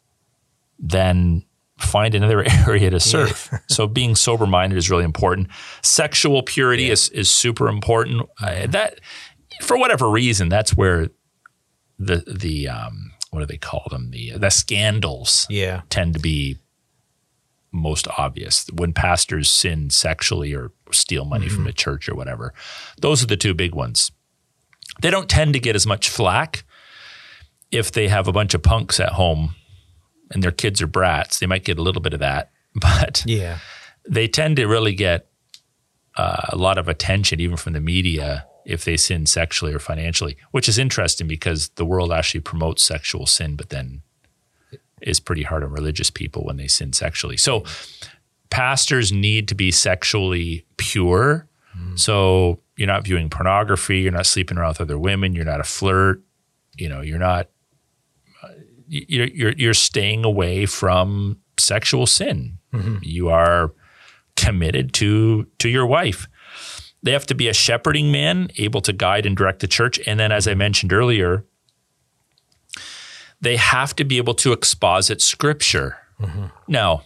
[0.83, 1.45] then
[1.79, 3.49] find another area to serve.
[3.51, 3.59] Yeah.
[3.68, 5.49] so being sober minded is really important.
[5.83, 6.92] Sexual purity yeah.
[6.92, 8.29] is is super important.
[8.40, 9.01] Uh, that
[9.62, 11.09] for whatever reason, that's where
[11.99, 15.83] the the um, what do they call them the the scandals yeah.
[15.88, 16.59] tend to be
[17.72, 21.56] most obvious when pastors sin sexually or steal money mm-hmm.
[21.56, 22.52] from a church or whatever.
[23.00, 24.12] Those are the two big ones.
[25.00, 26.64] They don't tend to get as much flack
[27.72, 29.54] if they have a bunch of punks at home
[30.30, 32.50] and their kids are brats, they might get a little bit of that.
[32.74, 33.58] But yeah,
[34.08, 35.26] they tend to really get
[36.16, 40.38] uh, a lot of attention, even from the media, if they sin sexually or financially,
[40.52, 44.00] which is interesting because the world actually promotes sexual sin, but then
[45.03, 47.37] is pretty hard on religious people when they sin sexually.
[47.37, 47.65] So
[48.51, 51.49] pastors need to be sexually pure.
[51.77, 51.99] Mm.
[51.99, 55.65] So you're not viewing pornography, you're not sleeping around with other women, you're not a
[55.65, 56.23] flirt,
[56.77, 57.49] you know, you're not
[58.93, 62.59] you're, you're, you're staying away from sexual sin.
[62.75, 62.99] Mm-hmm.
[63.03, 63.73] You are
[64.37, 66.29] committed to to your wife.
[67.03, 69.99] They have to be a shepherding man, able to guide and direct the church.
[70.07, 71.45] And then, as I mentioned earlier,
[73.42, 75.98] they have to be able to exposit scripture.
[76.20, 76.46] Mm-hmm.
[76.68, 77.02] Now,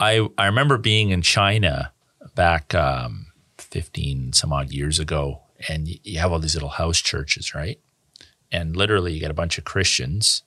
[0.00, 1.92] I I remember being in China
[2.34, 3.26] back um,
[3.58, 7.78] fifteen some odd years ago, and you have all these little house churches, right?
[8.54, 10.44] and literally you get a bunch of Christians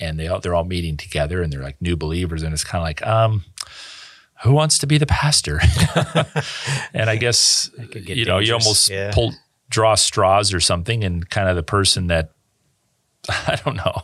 [0.00, 2.80] and they all, they're all meeting together and they're like new believers and it's kind
[2.80, 3.44] of like um
[4.42, 5.60] who wants to be the pastor
[6.94, 9.12] and I guess you know you almost yeah.
[9.12, 9.34] pull
[9.68, 12.30] draw straws or something and kind of the person that
[13.28, 14.02] I don't know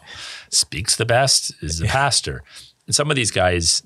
[0.50, 1.92] speaks the best is the yeah.
[1.92, 2.42] pastor
[2.86, 3.82] and some of these guys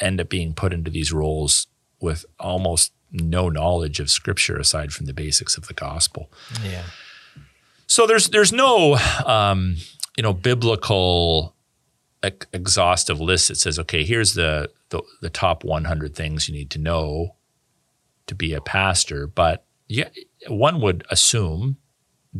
[0.00, 1.66] end up being put into these roles
[2.00, 6.30] with almost no knowledge of scripture aside from the basics of the gospel.
[6.64, 6.84] Yeah.
[7.86, 9.76] So there's there's no um,
[10.16, 11.54] you know biblical
[12.22, 16.70] ex- exhaustive list that says okay here's the, the the top 100 things you need
[16.70, 17.36] to know
[18.26, 20.08] to be a pastor, but yeah,
[20.48, 21.76] one would assume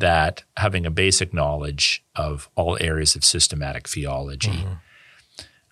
[0.00, 4.64] that having a basic knowledge of all areas of systematic theology,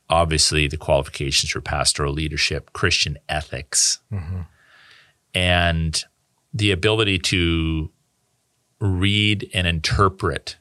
[0.09, 3.99] obviously the qualifications for pastoral leadership, Christian ethics,
[5.35, 6.05] and
[6.53, 7.91] the ability to
[8.81, 10.57] read and interpret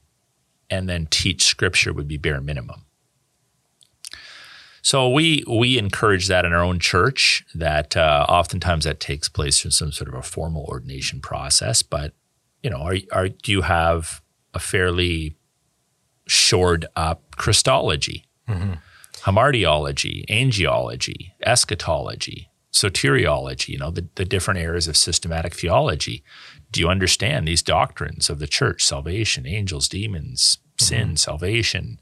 [0.70, 2.86] and then teach scripture would be bare minimum.
[4.82, 7.46] So we we encourage that in our own church.
[7.56, 11.84] That uh, oftentimes that takes place through some sort of a formal ordination process.
[11.84, 12.14] But
[12.64, 14.22] you know, are, are do you have
[14.54, 15.36] a fairly
[16.28, 18.26] shored up Christology,
[19.22, 23.70] hamartiology, angelology, eschatology, soteriology?
[23.70, 26.24] You know, the, the different areas of systematic theology.
[26.72, 28.84] Do you understand these doctrines of the church?
[28.84, 32.00] Salvation, angels, demons, sin, salvation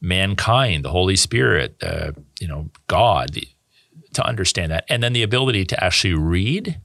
[0.00, 3.48] mankind, the Holy Spirit, uh, you know, God, the,
[4.14, 6.80] to understand that, and then the ability to actually read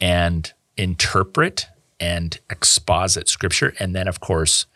[0.00, 1.66] and interpret
[2.00, 4.66] and exposit Scripture, and then of course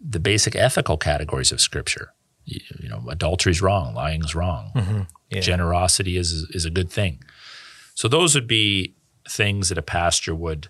[0.00, 2.14] the basic ethical categories of Scripture.
[2.46, 5.00] You, you know, adultery is wrong, lying is wrong, mm-hmm.
[5.30, 5.40] Yeah.
[5.40, 7.22] generosity is is a good thing.
[7.94, 8.94] So those would be
[9.28, 10.68] things that a pastor would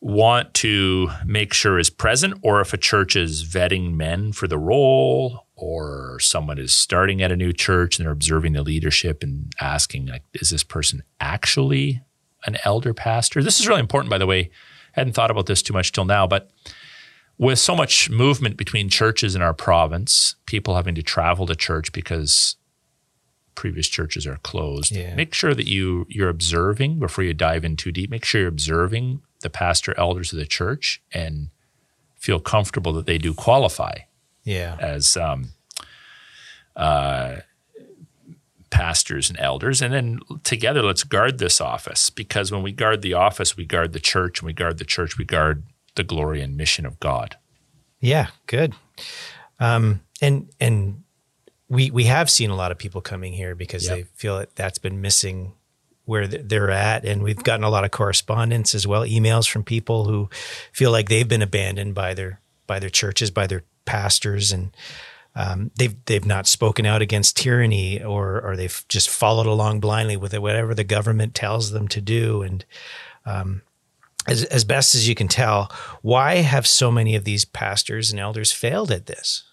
[0.00, 4.58] want to make sure is present, or if a church is vetting men for the
[4.58, 9.52] role, or someone is starting at a new church and they're observing the leadership and
[9.60, 12.02] asking, like, is this person actually
[12.46, 13.42] an elder pastor?
[13.42, 14.40] This is really important, by the way.
[14.96, 16.50] I hadn't thought about this too much till now, but
[17.38, 21.90] with so much movement between churches in our province, people having to travel to church
[21.92, 22.56] because
[23.54, 24.92] previous churches are closed.
[24.92, 25.14] Yeah.
[25.14, 28.10] Make sure that you you're observing before you dive in too deep.
[28.10, 31.48] Make sure you're observing the pastor elders of the church and
[32.16, 33.92] feel comfortable that they do qualify
[34.44, 34.76] Yeah.
[34.80, 35.50] as um,
[36.76, 37.36] uh,
[38.72, 39.80] pastors and elders.
[39.80, 43.92] And then together, let's guard this office because when we guard the office, we guard
[43.92, 45.62] the church, and we guard the church, we guard
[45.94, 47.36] the glory and mission of God.
[48.00, 48.74] Yeah, good.
[49.60, 51.04] Um, and and
[51.68, 53.96] we we have seen a lot of people coming here because Yep.
[53.96, 55.52] they feel that that's been missing
[56.04, 60.06] where they're at, and we've gotten a lot of correspondence as well, emails from people
[60.06, 60.28] who
[60.72, 64.74] feel like they've been abandoned by their by their churches, by their pastors, and
[65.34, 70.16] um, they've they've not spoken out against tyranny, or or they've just followed along blindly
[70.16, 72.64] with it, whatever the government tells them to do, and
[73.24, 73.62] um,
[74.26, 78.20] as, as best as you can tell, why have so many of these pastors and
[78.20, 79.44] elders failed at this?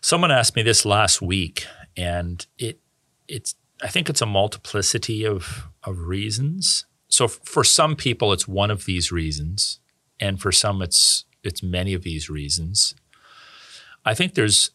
[0.00, 1.66] Someone asked me this last week,
[1.96, 2.80] and it
[3.26, 6.86] it's I think it's a multiplicity of of reasons.
[7.08, 9.80] So f- for some people, it's one of these reasons,
[10.20, 12.94] and for some, it's it's many of these reasons.
[14.06, 14.70] I think there's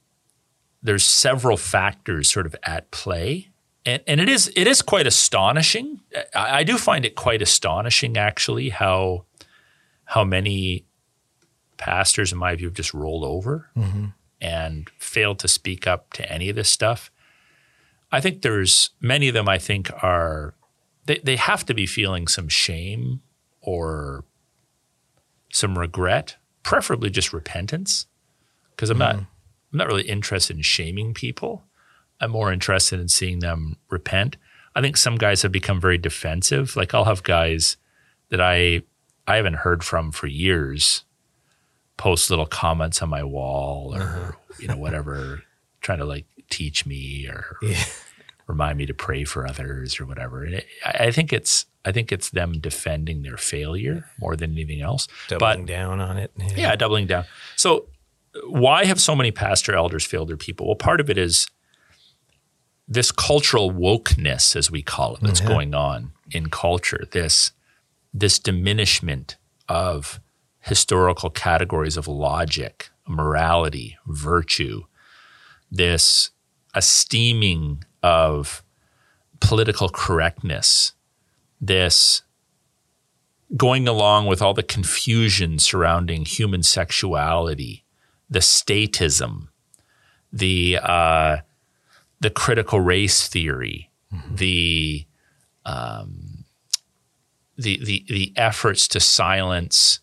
[0.83, 3.49] there's several factors sort of at play,
[3.85, 6.01] and and it is it is quite astonishing.
[6.35, 9.25] I, I do find it quite astonishing actually how
[10.05, 10.85] how many
[11.77, 14.07] pastors, in my view, have just rolled over mm-hmm.
[14.41, 17.09] and failed to speak up to any of this stuff.
[18.11, 20.53] I think there's many of them I think are
[21.05, 23.21] they, they have to be feeling some shame
[23.61, 24.25] or
[25.53, 28.07] some regret, preferably just repentance.
[28.81, 29.21] Because I'm not hmm.
[29.71, 31.63] I'm not really interested in shaming people.
[32.19, 34.37] I'm more interested in seeing them repent.
[34.75, 36.75] I think some guys have become very defensive.
[36.75, 37.77] Like I'll have guys
[38.29, 38.81] that I
[39.27, 41.03] I haven't heard from for years
[41.97, 44.31] post little comments on my wall or uh-huh.
[44.59, 45.43] you know whatever
[45.81, 47.83] trying to like teach me or Yeah.
[48.47, 52.11] remind me to pray for others or whatever and it, I, think it's I think
[52.11, 56.31] it's them defending their failure more than anything else Doubling but down on it.
[56.55, 57.85] yeah doubling down so
[58.45, 60.67] why have so many pastor elders failed their people?
[60.67, 61.47] Well part of it is
[62.87, 67.51] this cultural wokeness as we call it that's going on in culture this
[68.13, 69.37] this diminishment
[69.69, 70.19] of
[70.59, 74.83] historical categories of logic, morality, virtue,
[75.71, 76.31] this
[76.75, 78.63] esteeming of
[79.39, 80.93] political correctness,
[81.59, 82.21] this
[83.55, 87.83] going along with all the confusion surrounding human sexuality,
[88.31, 89.49] the statism,
[90.31, 91.37] the uh,
[92.21, 94.35] the critical race theory, mm-hmm.
[94.35, 95.05] the
[95.65, 96.45] um,
[97.57, 99.99] the, the the efforts to silence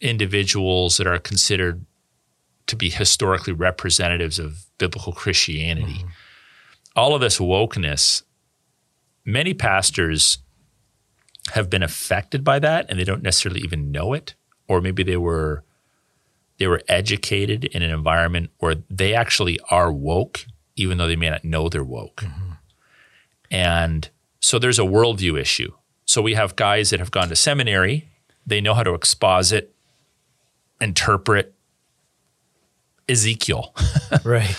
[0.00, 1.84] individuals that are considered
[2.66, 5.94] to be historically representatives of biblical Christianity.
[5.94, 6.08] Mm-hmm.
[6.94, 8.22] All of this wokeness,
[9.24, 10.38] many pastors
[11.52, 14.34] have been affected by that and they don't necessarily even know it
[14.66, 15.62] or maybe they were
[16.64, 20.46] they were educated in an environment where they actually are woke
[20.76, 22.24] even though they may not know they're woke.
[23.50, 24.08] And
[24.40, 25.72] so there's a worldview issue.
[26.06, 28.08] So we have guys that have gone to seminary,
[28.46, 29.74] they know how to exposit,
[30.80, 31.54] interpret
[33.10, 33.74] Ezekiel.
[34.24, 34.56] right.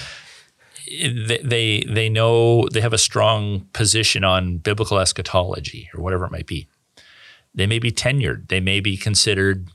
[0.87, 6.31] they, they they know they have a strong position on biblical eschatology or whatever it
[6.31, 6.67] might be.
[7.55, 8.49] They may be tenured.
[8.49, 9.71] They may be considered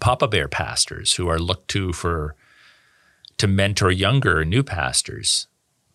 [0.00, 2.34] Papa Bear pastors who are looked to for
[3.36, 5.48] to mentor younger new pastors,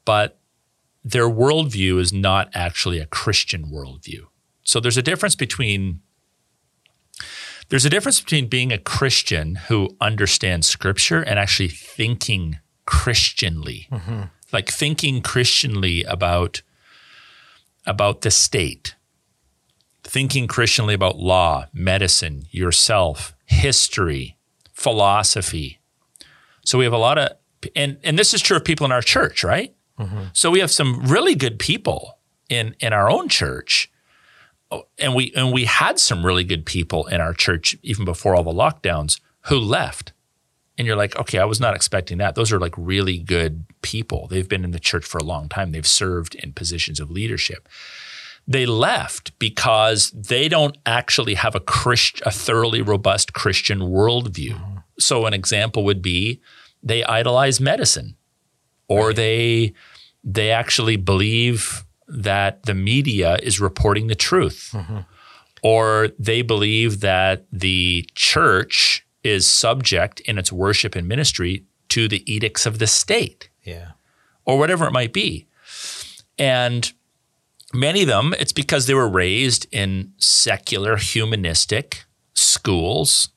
[0.05, 0.39] but
[1.03, 4.27] their worldview is not actually a Christian worldview.
[4.63, 6.01] So there's a difference between
[7.69, 13.87] there's a difference between being a Christian who understands scripture and actually thinking Christianly.
[13.91, 14.23] Mm-hmm.
[14.51, 16.63] Like thinking Christianly about
[17.85, 18.95] about the state.
[20.03, 24.37] Thinking Christianly about law, medicine, yourself, history,
[24.73, 25.79] philosophy.
[26.63, 27.31] So we have a lot of
[27.75, 29.75] and and this is true of people in our church, right?
[29.99, 30.25] Mm-hmm.
[30.33, 32.19] So we have some really good people
[32.49, 33.91] in in our own church
[34.97, 38.43] and we and we had some really good people in our church even before all
[38.43, 40.13] the lockdowns who left.
[40.77, 42.35] And you're like, okay, I was not expecting that.
[42.35, 44.27] Those are like really good people.
[44.27, 45.71] They've been in the church for a long time.
[45.71, 47.67] They've served in positions of leadership.
[48.49, 54.53] They left because they don't actually have a Christ, a thoroughly robust Christian worldview.
[54.53, 54.77] Mm-hmm.
[54.97, 56.41] So an example would be
[56.81, 58.15] they idolize medicine,
[58.87, 59.15] or right.
[59.15, 59.73] they
[60.23, 65.01] they actually believe that the media is reporting the truth, mm-hmm.
[65.61, 72.23] or they believe that the church is subject in its worship and ministry to the
[72.31, 73.49] edicts of the state.
[73.63, 73.91] Yeah.
[74.45, 75.45] Or whatever it might be.
[76.39, 76.91] And
[77.73, 83.29] many of them, it's because they were raised in secular humanistic schools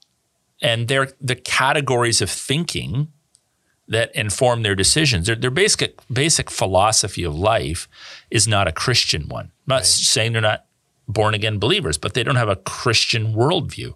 [0.61, 3.09] and they're the categories of thinking
[3.89, 5.26] that inform their decisions.
[5.26, 7.89] Their, their basic basic philosophy of life
[8.30, 9.47] is not a Christian one.
[9.47, 9.87] I'm not right.
[9.87, 10.66] saying they're not
[11.09, 13.95] born again believers, but they don't have a Christian worldview.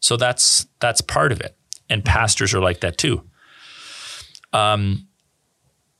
[0.00, 1.56] So that's that's part of it.
[1.90, 2.12] And mm-hmm.
[2.12, 3.24] pastors are like that too.
[4.52, 5.08] Um,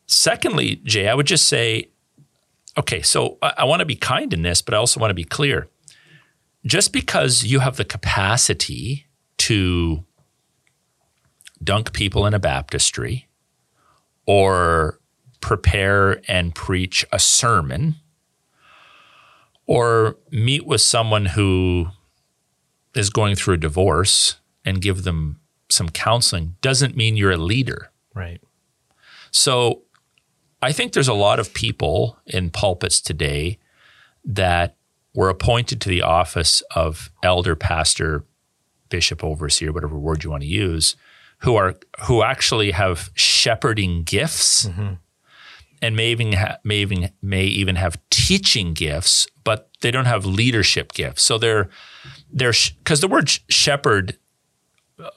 [0.06, 1.88] secondly, Jay, I would just say,
[2.76, 5.14] okay, so I, I want to be kind in this, but I also want to
[5.14, 5.68] be clear.
[6.66, 9.06] Just because you have the capacity
[9.38, 10.04] to
[11.62, 13.28] dunk people in a baptistry
[14.26, 14.98] or
[15.40, 17.96] prepare and preach a sermon
[19.66, 21.88] or meet with someone who
[22.94, 27.90] is going through a divorce and give them some counseling doesn't mean you're a leader.
[28.14, 28.40] Right.
[29.30, 29.82] So
[30.64, 33.58] I think there's a lot of people in pulpits today
[34.24, 34.76] that
[35.14, 38.24] were appointed to the office of elder, pastor,
[38.88, 40.96] bishop, overseer, whatever word you want to use,
[41.40, 41.74] who are
[42.06, 44.94] who actually have shepherding gifts mm-hmm.
[45.82, 50.24] and may even ha- may even may even have teaching gifts, but they don't have
[50.24, 51.22] leadership gifts.
[51.24, 51.68] So they're
[52.32, 54.16] they're because the word shepherd,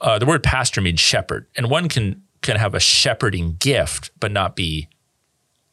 [0.02, 4.30] uh, the word pastor means shepherd, and one can can have a shepherding gift but
[4.30, 4.88] not be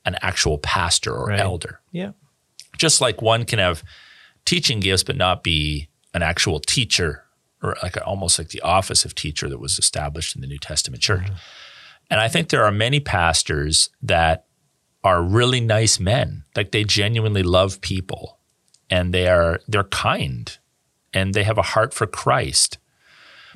[0.05, 1.39] an actual pastor or right.
[1.39, 1.81] elder.
[1.91, 2.11] Yeah,
[2.77, 3.83] just like one can have
[4.45, 7.25] teaching gifts but not be an actual teacher
[7.61, 11.01] or like almost like the office of teacher that was established in the New Testament
[11.01, 11.23] church.
[11.23, 11.35] Mm-hmm.
[12.11, 14.45] And I think there are many pastors that
[15.03, 18.39] are really nice men, like they genuinely love people
[18.89, 20.57] and they are they're kind
[21.13, 22.77] and they have a heart for Christ,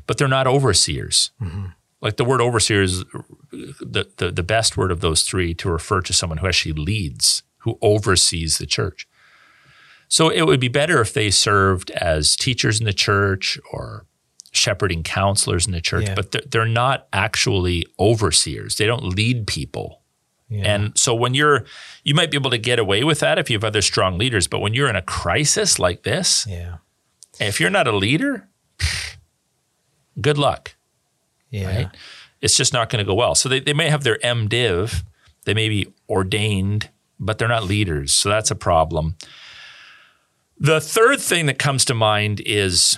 [0.07, 1.31] but they're not overseers.
[1.41, 1.65] Mm-hmm.
[2.01, 3.03] Like the word overseer is
[3.51, 7.43] the, the, the best word of those three to refer to someone who actually leads,
[7.59, 9.07] who oversees the church.
[10.07, 14.05] So it would be better if they served as teachers in the church or
[14.51, 16.15] shepherding counselors in the church, yeah.
[16.15, 18.77] but they're, they're, not actually overseers.
[18.77, 20.01] They don't lead people.
[20.49, 20.73] Yeah.
[20.73, 21.65] And so when you're,
[22.03, 24.47] you might be able to get away with that if you have other strong leaders,
[24.47, 26.77] but when you're in a crisis like this, yeah.
[27.39, 28.49] if you're not a leader,
[30.19, 30.75] good luck.
[31.49, 31.75] Yeah.
[31.75, 31.89] Right?
[32.41, 33.35] It's just not going to go well.
[33.35, 35.03] So they, they may have their MDiv,
[35.45, 36.89] they may be ordained,
[37.19, 38.13] but they're not leaders.
[38.13, 39.15] So that's a problem.
[40.57, 42.97] The third thing that comes to mind is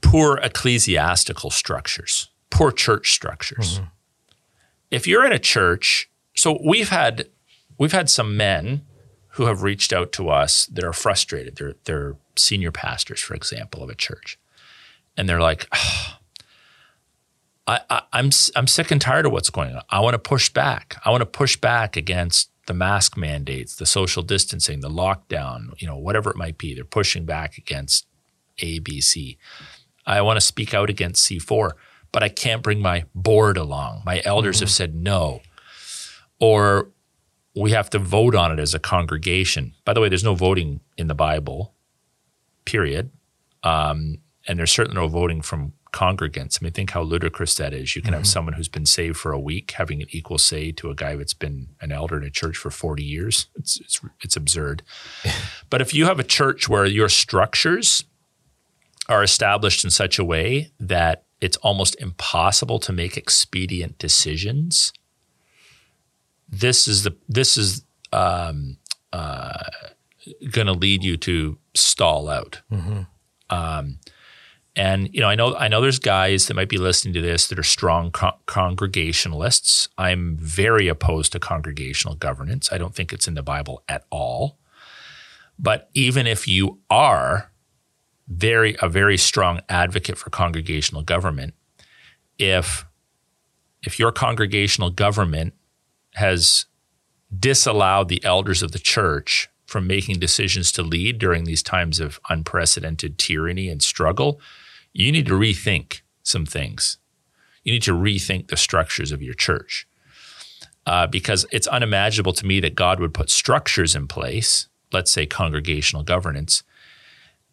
[0.00, 3.76] poor ecclesiastical structures, poor church structures.
[3.76, 3.84] Mm-hmm.
[4.90, 7.28] If you're in a church, so we've had
[7.78, 8.82] we've had some men
[9.30, 11.56] who have reached out to us that are frustrated.
[11.56, 14.38] They're they're senior pastors, for example, of a church,
[15.16, 16.16] and they're like, oh,
[17.66, 19.82] I, I, I'm I'm sick and tired of what's going on.
[19.90, 20.96] I want to push back.
[21.04, 25.86] I want to push back against the mask mandates, the social distancing, the lockdown, you
[25.86, 26.74] know, whatever it might be.
[26.74, 28.06] They're pushing back against
[28.58, 29.38] A, B, C.
[30.06, 31.72] I want to speak out against C4,
[32.12, 34.02] but I can't bring my board along.
[34.04, 34.64] My elders mm-hmm.
[34.64, 35.40] have said no.
[36.40, 36.90] Or
[37.54, 39.74] we have to vote on it as a congregation.
[39.84, 41.74] By the way, there's no voting in the Bible.
[42.64, 43.10] period.
[43.62, 46.58] Um, and there's certainly no voting from congregants.
[46.60, 47.96] I mean, think how ludicrous that is.
[47.96, 50.90] You can have someone who's been saved for a week having an equal say to
[50.90, 53.46] a guy that's been an elder in a church for 40 years.
[53.56, 54.82] It's, it's, it's absurd.
[55.70, 58.04] but if you have a church where your structures
[59.08, 64.92] are established in such a way that it's almost impossible to make expedient decisions,
[66.46, 68.76] this is the this is um,
[69.12, 69.70] uh,
[70.50, 72.60] going to lead you to stall out.
[73.48, 73.98] Um,
[74.76, 77.48] and you know, I know I know there's guys that might be listening to this
[77.48, 79.88] that are strong con- congregationalists.
[79.96, 82.70] I'm very opposed to congregational governance.
[82.70, 84.58] I don't think it's in the Bible at all.
[85.58, 87.50] But even if you are
[88.28, 91.54] very a very strong advocate for congregational government,
[92.38, 92.84] if
[93.82, 95.54] if your congregational government
[96.14, 96.66] has
[97.38, 102.20] disallowed the elders of the church from making decisions to lead during these times of
[102.28, 104.40] unprecedented tyranny and struggle,
[104.98, 106.98] you need to rethink some things.
[107.62, 109.86] You need to rethink the structures of your church.
[110.86, 115.26] Uh, because it's unimaginable to me that God would put structures in place, let's say
[115.26, 116.62] congregational governance,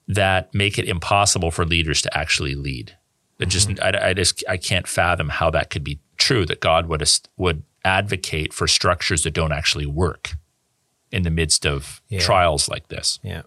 [0.07, 2.95] that make it impossible for leaders to actually lead.
[3.39, 6.45] It just, I, I just, I can't fathom how that could be true.
[6.45, 7.03] That God would
[7.35, 10.35] would advocate for structures that don't actually work
[11.11, 12.19] in the midst of Yeah.
[12.19, 13.41] trials like this Yeah.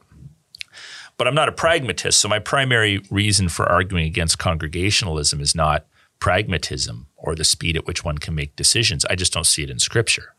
[1.18, 2.20] But I'm not a pragmatist.
[2.20, 5.86] So my primary reason for arguing against congregationalism is not
[6.18, 9.04] pragmatism or the speed at which one can make decisions.
[9.06, 10.32] I just don't see it in scripture.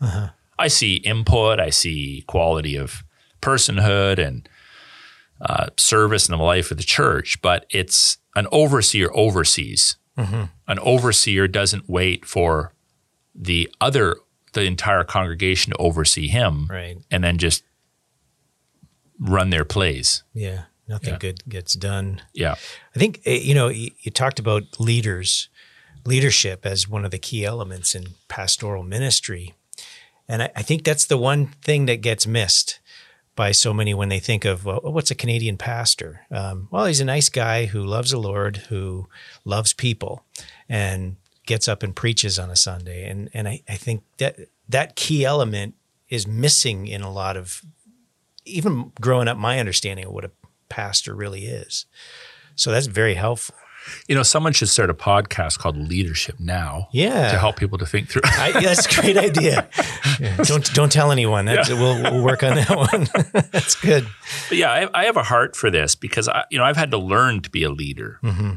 [0.59, 3.03] I see input, I see quality of
[3.41, 4.47] personhood and
[5.39, 9.97] uh, service in the life of the church, but it's an overseer oversees.
[10.17, 12.73] An overseer doesn't wait for
[13.36, 14.15] the other,
[14.53, 16.97] the entire congregation to oversee him Right.
[17.11, 17.63] and then just
[19.20, 20.24] run their plays.
[20.34, 20.63] Yeah.
[20.88, 21.20] Nothing Yeah.
[21.20, 22.22] good gets done.
[22.34, 22.55] Yeah.
[22.95, 25.49] I think eh, you know you, you talked about leaders,
[26.05, 29.53] leadership as one of the key elements in pastoral ministry,
[30.30, 32.80] and I, I think that's the one thing that gets missed
[33.36, 36.22] by so many when they think of well, what's a Canadian pastor?
[36.32, 39.07] Um, well, he's a nice guy who loves the Lord, who
[39.43, 40.24] loves people,
[40.70, 43.09] and gets up and preaches on a Sunday.
[43.09, 44.38] And and I, I think that
[44.70, 45.76] that key element
[46.09, 47.61] is missing in a lot of
[48.47, 49.37] even growing up.
[49.37, 50.31] My understanding of what a
[50.69, 51.85] pastor really is.
[52.55, 53.55] So that's very helpful.
[54.07, 57.31] You know, someone should start a podcast called Leadership Now Yeah.
[57.31, 58.21] to help people to think through.
[58.25, 59.69] I, that's a great idea.
[60.19, 61.45] Yeah, Don't don't tell anyone.
[61.45, 63.07] That's, we'll, we'll work on that one.
[63.51, 64.07] that's good.
[64.49, 66.89] But yeah, I, I have a heart for this because I, you know I've had
[66.89, 68.53] to learn to be a leader, mm-hmm.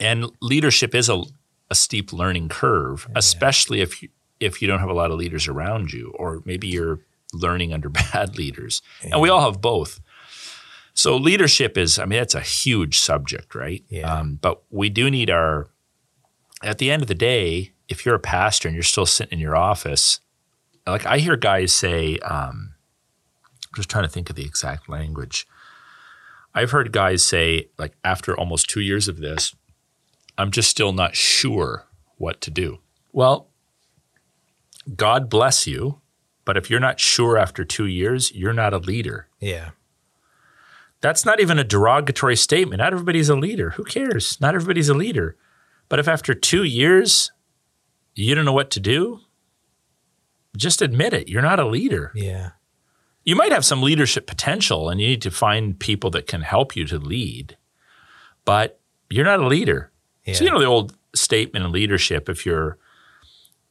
[0.00, 1.22] and leadership is a,
[1.70, 4.08] a steep learning curve, especially if you,
[4.40, 6.98] if you don't have a lot of leaders around you, or maybe you're
[7.32, 10.00] learning under bad leaders, and we all have both.
[10.94, 13.84] So leadership is, I mean, that's a huge subject, right?
[13.88, 14.10] Yeah.
[14.10, 15.68] Um, but we do need our.
[16.62, 19.38] At the end of the day, if you're a pastor and you're still sitting in
[19.38, 20.20] your office,
[20.86, 22.74] like I hear guys say, um,
[23.66, 25.46] I'm just trying to think of the exact language.
[26.54, 29.54] I've heard guys say, like, after almost two years of this,
[30.38, 31.84] I'm just still not sure
[32.16, 32.78] what to do.
[33.12, 33.48] Well,
[34.96, 36.00] God bless you,
[36.46, 39.28] but if you're not sure after two years, you're not a leader.
[39.40, 39.70] Yeah.
[41.02, 42.78] That's not even a derogatory statement.
[42.78, 43.70] Not everybody's a leader.
[43.70, 44.40] Who cares?
[44.40, 45.36] Not everybody's a leader.
[45.90, 47.32] But if after two years
[48.14, 49.20] you don't know what to do,
[50.56, 51.28] just admit it.
[51.28, 52.12] You're not a leader.
[52.14, 52.50] Yeah.
[53.24, 56.76] You might have some leadership potential and you need to find people that can help
[56.76, 57.56] you to lead,
[58.44, 58.80] but
[59.10, 59.90] you're not a leader.
[60.24, 60.34] Yeah.
[60.34, 62.78] So you know the old statement in leadership if you're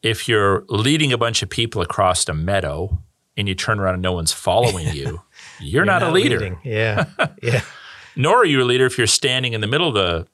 [0.06, 3.01] if you're leading a bunch of people across a meadow
[3.36, 5.20] and you turn around and no one's following you,
[5.60, 6.39] you're, not, a leader.
[6.39, 6.60] leading.
[6.64, 7.06] Yeah.
[7.41, 7.62] Yeah.
[8.16, 10.28] Nor are you a leader if you're standing in the middle of the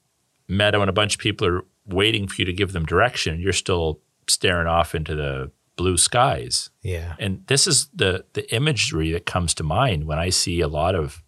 [0.49, 3.39] meadow and a bunch of people are waiting for you to give them direction.
[3.39, 6.69] You're still staring off into the blue skies.
[6.81, 7.15] Yeah.
[7.17, 10.95] And this is the the imagery that comes to mind when I see a lot
[10.95, 11.23] of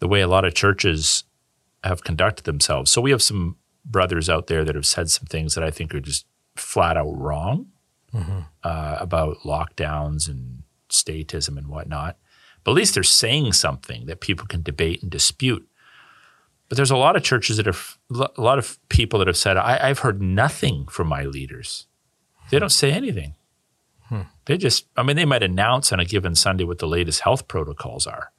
[0.00, 1.22] the way a lot of churches
[1.84, 2.90] have conducted themselves.
[2.90, 5.94] So we have some brothers out there that have said some things that I think
[5.94, 6.26] are just
[6.56, 7.66] flat out wrong
[8.62, 12.18] uh, about lockdowns and statism and whatnot.
[12.64, 15.66] But at least they're saying something that people can debate and dispute.
[16.68, 19.56] But there's a lot of churches that have a lot of people that have said,
[19.56, 21.86] I, I've heard nothing from my leaders.
[22.50, 23.34] They don't say anything.
[24.44, 27.48] They just, I mean, they might announce on a given Sunday what the latest health
[27.48, 28.32] protocols are.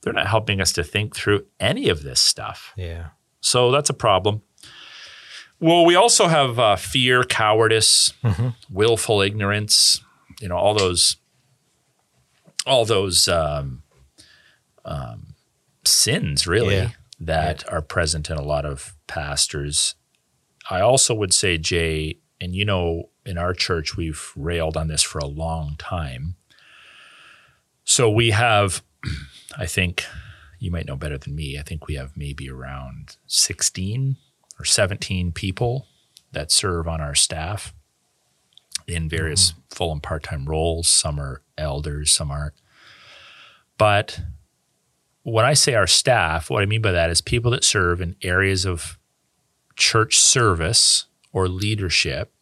[0.00, 2.72] They're not helping us to think through any of this stuff.
[2.76, 3.08] Yeah.
[3.40, 4.42] So that's a problem.
[5.64, 8.12] Well, we also have uh, fear, cowardice,
[8.68, 10.02] willful ignorance.
[10.42, 11.16] You know, all those,
[12.66, 13.82] all those um,
[14.84, 15.34] um,
[15.86, 16.90] sins really Yeah.
[17.18, 19.94] that are present in a lot of pastors.
[20.68, 25.02] I also would say, Jay, and you know, in our church, we've railed on this
[25.02, 26.36] for a long time.
[27.84, 28.82] So we have,
[29.58, 30.04] I think,
[30.58, 31.58] you might know better than me.
[31.58, 34.16] I think we have maybe around 16
[34.64, 35.86] or 17 people
[36.32, 37.74] that serve on our staff
[38.86, 39.60] in various mm-hmm.
[39.68, 40.88] full and part time roles.
[40.88, 42.54] Some are elders, some aren't.
[43.76, 44.20] But
[45.22, 48.16] when I say our staff, what I mean by that is people that serve in
[48.22, 48.98] areas of
[49.76, 52.32] church service or leadership,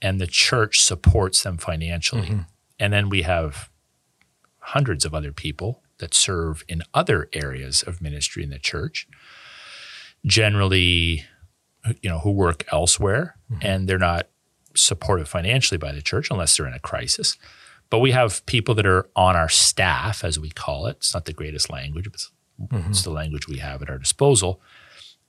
[0.00, 2.28] and the church supports them financially.
[2.28, 2.40] Mm-hmm.
[2.78, 3.68] And then we have
[4.58, 9.08] hundreds of other people that serve in other areas of ministry in the church,
[10.24, 11.24] generally,
[12.02, 13.66] you know, who work elsewhere mm-hmm.
[13.66, 14.28] and they're not
[14.76, 17.36] supported financially by the church unless they're in a crisis.
[17.90, 20.96] But we have people that are on our staff, as we call it.
[20.96, 22.90] It's not the greatest language, but it's, mm-hmm.
[22.90, 24.60] it's the language we have at our disposal.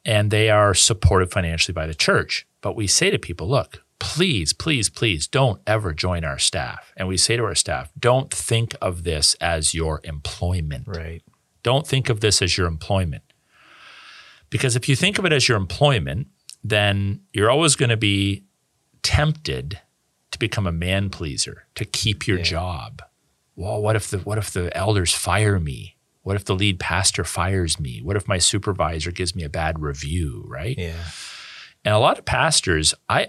[0.03, 2.47] And they are supported financially by the church.
[2.61, 6.93] But we say to people, look, please, please, please don't ever join our staff.
[6.97, 10.87] And we say to our staff, don't think of this as your employment.
[10.87, 11.21] Right.
[11.63, 13.23] Don't think of this as your employment.
[14.49, 16.27] Because if you think of it as your employment,
[16.69, 18.43] then you're always going to be
[19.03, 19.79] tempted
[20.31, 22.43] to become a man pleaser, to keep your Yeah.
[22.43, 23.01] job.
[23.55, 25.95] Well, what if the what if the elders fire me?
[26.23, 28.01] What if the lead pastor fires me?
[28.01, 30.77] What if my supervisor gives me a bad review, right?
[30.77, 31.05] Yeah.
[31.85, 33.27] And a lot of pastors, I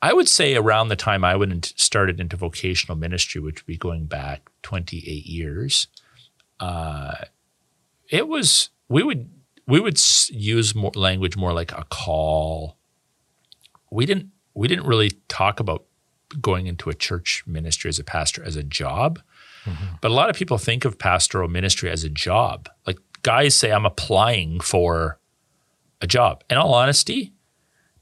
[0.00, 3.76] I would say around the time I went started into vocational ministry, which would be
[3.76, 5.88] going back 28 years,
[6.60, 7.16] uh,
[8.08, 9.28] it was we would
[9.66, 9.98] we would
[10.30, 12.76] use more language more like a call.
[13.90, 15.84] We didn't we didn't really talk about
[16.40, 19.20] going into a church ministry as a pastor as a job.
[19.64, 19.96] Mm-hmm.
[20.00, 22.68] But a lot of people think of pastoral ministry as a job.
[22.86, 25.18] Like guys say, I'm applying for
[26.00, 26.44] a job.
[26.48, 27.32] In all honesty,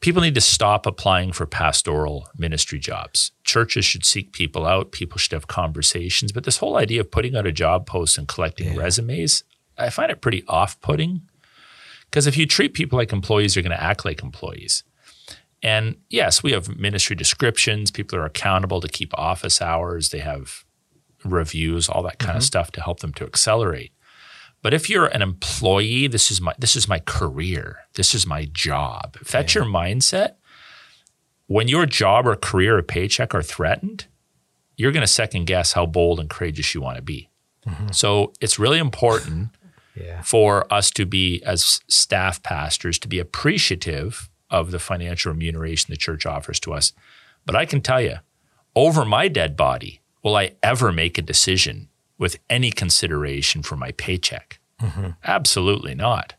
[0.01, 3.33] people need to stop applying for pastoral ministry jobs.
[3.45, 6.33] Churches should seek people out, people should have conversations.
[6.33, 8.81] But this whole idea of putting out a job post and collecting Yeah.
[8.81, 9.45] resumes,
[9.79, 11.23] I find it pretty off putting.
[12.15, 14.85] Because if you treat people like employees, you're going to act like employees.
[15.65, 17.91] And yes, we have ministry descriptions.
[17.91, 20.11] People are accountable to keep office hours.
[20.11, 20.65] They have
[21.25, 22.43] reviews, all that kind of mm-hmm.
[22.43, 23.91] stuff to help them to accelerate.
[24.63, 27.79] But if you're an employee, this is my this is my career.
[27.95, 29.17] This is my job.
[29.21, 30.35] If that's your mindset,
[31.49, 34.07] when your job or career or paycheck are threatened,
[34.77, 37.29] you're going to second guess how bold and courageous you want to be.
[37.67, 37.89] Mm-hmm.
[37.91, 39.51] So it's really important
[39.97, 40.23] Yeah.
[40.23, 45.97] for us to be, as staff pastors, to be appreciative of the financial remuneration the
[45.97, 46.93] church offers to us.
[47.47, 48.17] But I can tell you,
[48.75, 51.89] over my dead body, will I ever make a decision
[52.19, 54.59] with any consideration for my paycheck?
[54.81, 55.11] Mm-hmm.
[55.25, 56.35] Absolutely not.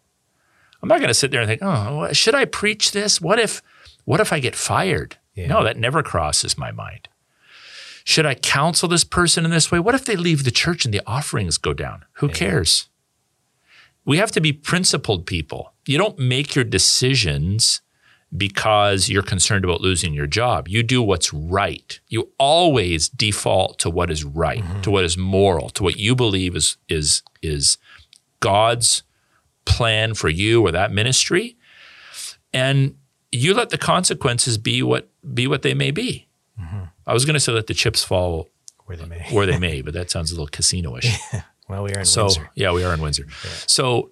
[0.82, 3.20] I'm not going to sit there and think, oh, should I preach this?
[3.20, 3.62] What if,
[4.04, 5.18] what if I get fired?
[5.34, 5.48] Yeah.
[5.48, 7.10] No, that never crosses my mind.
[8.04, 9.80] Should I counsel this person in this way?
[9.80, 12.06] What if they leave the church and the offerings go down?
[12.14, 12.88] Who cares?
[14.06, 15.74] We have to be principled people.
[15.86, 17.82] You don't make your decisions
[18.36, 20.68] because you're concerned about losing your job.
[20.68, 22.00] You do what's right.
[22.08, 24.82] You always default to what is right, mm-hmm.
[24.82, 27.78] to what is moral, to what you believe is is is
[28.40, 29.04] God's
[29.66, 31.58] plan for you or that ministry.
[32.54, 32.96] And
[33.32, 36.28] you let the consequences be what be what they may be.
[36.60, 36.86] Mm-hmm.
[37.08, 38.50] I was going to say let the chips fall
[38.86, 39.28] Where they may.
[39.32, 41.18] where they may, but that sounds a little casino-ish.
[41.68, 42.50] Well, we are in So Windsor.
[42.56, 43.28] yeah, we are in Windsor.
[43.68, 44.12] So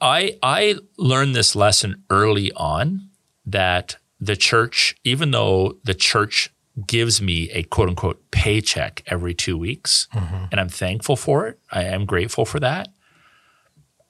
[0.00, 3.08] I I learned this lesson early on
[3.46, 6.50] that the church, even though the church
[6.86, 10.44] gives me a quote unquote paycheck every two weeks, mm-hmm.
[10.50, 11.58] and I'm thankful for it.
[11.72, 12.88] I am grateful for that.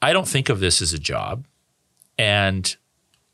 [0.00, 1.46] I don't think of this as a job.
[2.18, 2.76] And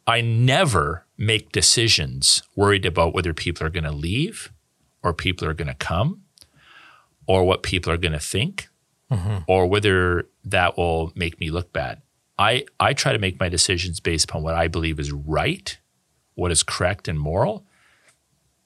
[0.07, 4.53] I never make decisions worried about whether people are going to leave
[5.03, 6.23] or people are going to come
[7.27, 8.69] or what people are going to think
[9.11, 9.45] Mm-hmm.
[9.47, 12.01] or whether that will make me look bad.
[12.39, 15.79] I, I try to make my decisions based upon what I believe is right,
[16.35, 17.67] what is correct and moral,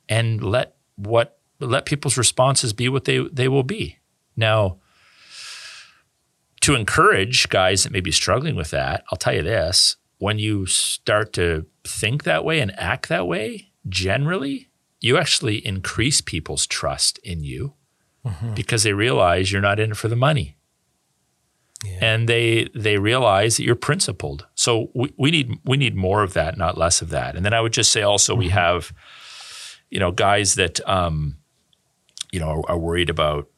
[0.08, 3.98] and let what let people's responses be what they they will be.
[4.36, 4.78] Now,
[6.60, 10.66] to encourage guys that may be struggling with that, I'll tell you this: when you
[10.66, 14.68] start to think that way and act that way, generally,
[15.00, 17.74] you actually increase people's trust in you
[18.54, 20.56] because they realize you're not in it for the money
[21.84, 21.98] Yeah.
[22.02, 24.46] and they they realize that you're principled.
[24.54, 27.36] So we, we need we need more of that, not less of that.
[27.36, 28.92] And then I would just say also we have,
[29.90, 31.38] you know, guys that um,
[32.32, 33.48] you know are, are worried about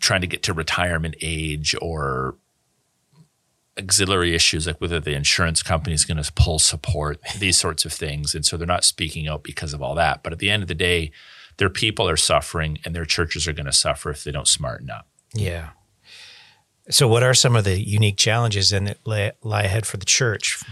[0.00, 2.36] trying to get to retirement age or
[3.78, 7.92] auxiliary issues like whether the insurance company is going to pull support, these sorts of
[7.92, 8.34] things.
[8.34, 10.22] And so they're not speaking out because of all that.
[10.22, 11.10] But at the end of the day,
[11.58, 14.90] their people are suffering and their churches are going to suffer if they don't smarten
[14.90, 15.06] up.
[15.34, 15.70] Yeah.
[16.90, 20.62] So, what are some of the unique challenges that lie, ahead for the church?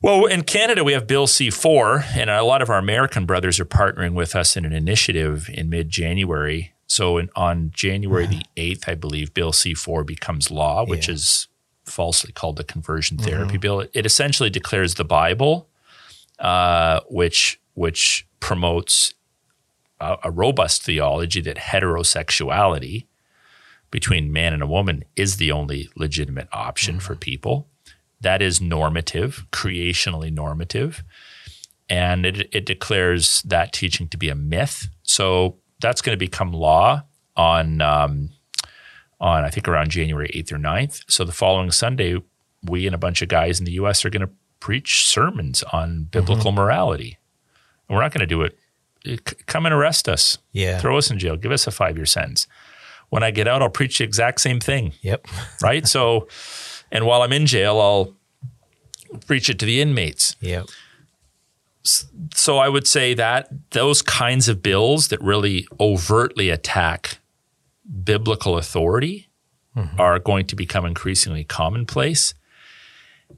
[0.00, 3.60] Well, in Canada, we have Bill C 4, and a lot of our American brothers
[3.60, 6.72] are partnering with us in an initiative in mid January.
[6.86, 11.14] So, in, on January the 8th, I believe, Bill C 4 becomes law, which Yeah.
[11.14, 11.46] is
[11.84, 13.80] falsely called the conversion therapy bill.
[13.80, 15.68] It, it essentially declares the Bible,
[16.38, 19.14] uh, which, which promotes
[20.02, 23.06] a, a robust theology that heterosexuality
[23.90, 27.68] between man and a woman is the only legitimate option for people.
[28.20, 31.04] That is normative, creationally normative.
[31.88, 34.88] And it, it declares that teaching to be a myth.
[35.02, 37.02] So that's going to become law
[37.36, 38.30] on, um,
[39.20, 41.04] on I think around January 8th or 9th.
[41.08, 42.16] So the following Sunday,
[42.62, 46.04] we and a bunch of guys in the US are going to preach sermons on
[46.04, 47.18] biblical morality.
[47.88, 48.56] And we're not going to do it.
[49.06, 50.38] Eh, c- Come and arrest us.
[50.52, 50.78] Yeah.
[50.78, 51.36] Throw us in jail.
[51.36, 52.46] Give us a five year sentence.
[53.10, 55.26] When I get out, I'll preach the exact same thing Yep.
[55.62, 55.86] right?
[55.86, 56.28] so,
[56.90, 58.14] and while I'm in jail, I'll
[59.26, 60.36] preach it to the inmates.
[60.40, 60.66] Yep.
[62.34, 67.18] So I would say that those kinds of bills that really overtly attack
[68.04, 69.28] biblical authority
[69.76, 70.00] mm-hmm.
[70.00, 72.34] are going to become increasingly commonplace.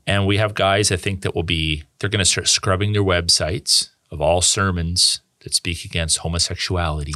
[0.06, 3.02] And we have guys, I think, that will be, they're going to start scrubbing their
[3.02, 7.14] websites of all sermons that speak against homosexuality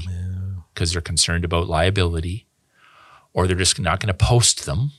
[0.72, 2.46] because they're concerned about liability,
[3.32, 4.92] or they're just not going to post them,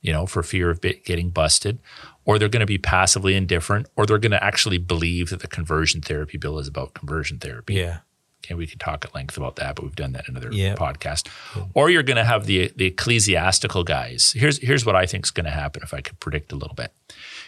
[0.00, 1.78] you know, for fear of bit getting busted,
[2.24, 5.46] or they're going to be passively indifferent, or they're going to actually believe that the
[5.48, 7.74] conversion therapy bill is about conversion therapy.
[7.74, 7.98] Yeah.
[8.44, 10.74] Okay, we could talk at length about that, but we've done that in another Yeah.
[10.74, 11.28] podcast.
[11.74, 14.32] Or you're going to have the the ecclesiastical guys.
[14.34, 16.74] Here's here's what I think is going to happen if I could predict a little
[16.74, 16.92] bit.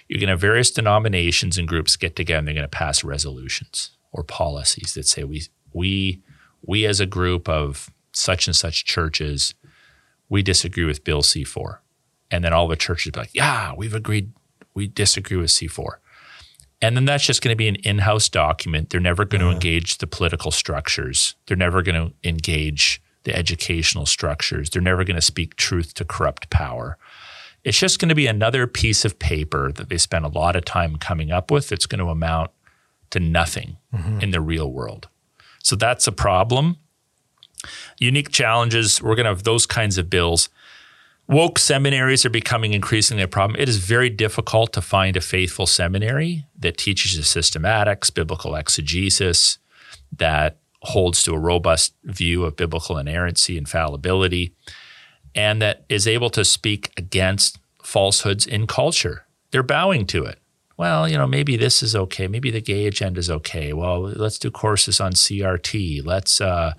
[0.06, 3.02] You're going to have various denominations and groups get together and they're going to pass
[3.02, 5.42] resolutions or policies that say we
[5.74, 6.22] we
[6.62, 9.54] we as a group of such and such churches
[10.28, 11.78] we disagree with Bill C4.
[12.30, 14.32] And then all the churches be like, yeah, we've agreed,
[14.74, 15.96] we disagree with C4.
[16.82, 18.90] And then that's just going to be an in house document.
[18.90, 19.54] They're never going to mm-hmm.
[19.54, 21.34] engage the political structures.
[21.46, 24.70] They're never going to engage the educational structures.
[24.70, 26.98] They're never going to speak truth to corrupt power.
[27.62, 30.64] It's just going to be another piece of paper that they spend a lot of
[30.64, 32.50] time coming up with that's going to amount
[33.14, 34.20] to nothing mm-hmm.
[34.20, 35.08] in the real world.
[35.62, 36.76] So that's a problem
[37.98, 39.00] unique challenges.
[39.02, 40.48] We're going to have those kinds of bills.
[41.26, 43.58] Woke seminaries are becoming increasingly a problem.
[43.58, 49.58] It is very difficult to find a faithful seminary that teaches you systematics, biblical exegesis,
[50.16, 54.54] that holds to a robust view of biblical inerrancy and fallibility,
[55.34, 59.24] and that is able to speak against falsehoods in culture.
[59.50, 60.38] They're bowing to it.
[60.76, 62.26] Well, you know, maybe this is okay.
[62.26, 63.72] Maybe the gay agenda is okay.
[63.72, 66.04] Well, let's do courses on CRT.
[66.04, 66.72] Let's uh,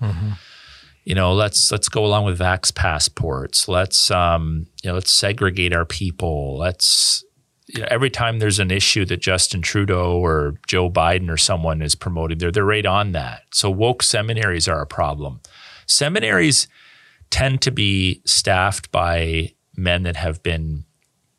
[1.04, 3.68] you know, let's let's go along with vax passports.
[3.68, 6.58] Let's um, you know, let's segregate our people.
[6.58, 7.24] Let's
[7.68, 11.80] you know, every time there's an issue that Justin Trudeau or Joe Biden or someone
[11.80, 13.42] is promoting, they're they're right on that.
[13.52, 15.40] So woke seminaries are a problem.
[15.86, 16.66] Seminaries
[17.30, 20.85] tend to be staffed by men that have been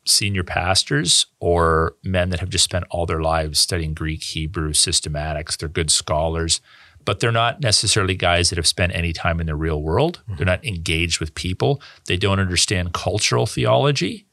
[0.08, 5.56] senior pastors or men that have just spent all their lives studying Greek, Hebrew, systematics.
[5.56, 6.60] They're good scholars,
[7.04, 10.22] but they're not necessarily guys that have spent any time in the real world.
[10.36, 11.80] They're not engaged with people.
[12.06, 14.26] They don't understand cultural theology.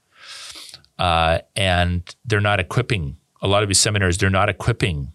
[0.97, 5.11] Uh, and they're not equipping, a lot of these seminaries, they're not equipping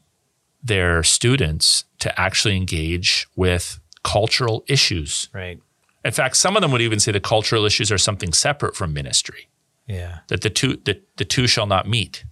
[0.63, 5.29] their students to actually engage with cultural issues.
[5.33, 5.59] Right.
[6.05, 8.93] In fact, some of them would even say the cultural issues are something separate from
[8.93, 9.49] ministry,
[9.91, 10.19] Yeah.
[10.29, 12.25] that the two, that the two shall not meet.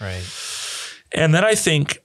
[0.00, 0.24] Right.
[1.12, 2.00] And then I think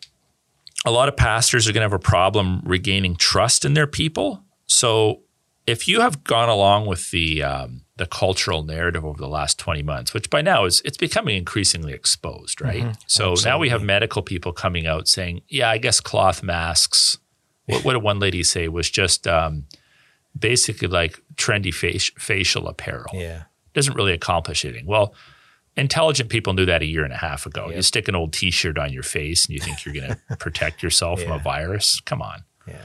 [0.85, 4.43] a lot of pastors are going to have a problem regaining trust in their people.
[4.67, 5.21] So
[5.67, 9.83] if you have gone along with the um, the cultural narrative over the last 20
[9.83, 12.95] months, which by now is it's becoming increasingly exposed, right?
[13.07, 17.17] So now we have medical people coming out saying, "Yeah, I guess cloth masks."
[17.65, 19.65] What, what did one lady say was just um,
[20.37, 23.43] basically like trendy faci- facial apparel Yeah.
[23.73, 24.85] Doesn't really accomplish anything.
[24.85, 25.13] Well,
[25.75, 27.69] intelligent people knew that a year and a half ago.
[27.69, 30.83] You stick an old T-shirt on your face and you think you're going to protect
[30.83, 31.99] yourself from a virus.
[32.01, 32.43] Come on.
[32.67, 32.81] Yeah.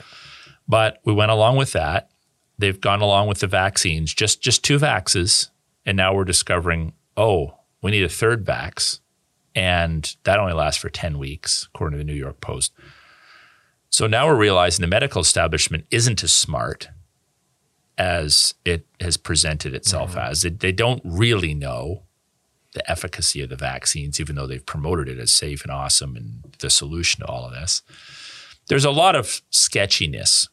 [0.66, 2.10] But we went along with that.
[2.58, 5.50] They've gone along with the vaccines, just just two vaxes,
[5.84, 9.00] and now we're discovering, oh, we need a third vax,
[9.56, 12.72] and that only lasts for ten weeks, according to the New York Post.
[13.90, 16.88] So now we're realizing the medical establishment isn't as smart
[17.96, 20.42] as it has presented itself as.
[20.42, 22.02] They, they don't really know
[22.74, 26.56] the efficacy of the vaccines, even though they've promoted it as safe and awesome and
[26.58, 27.82] the solution to all of this.
[28.68, 30.48] There's a lot of sketchiness.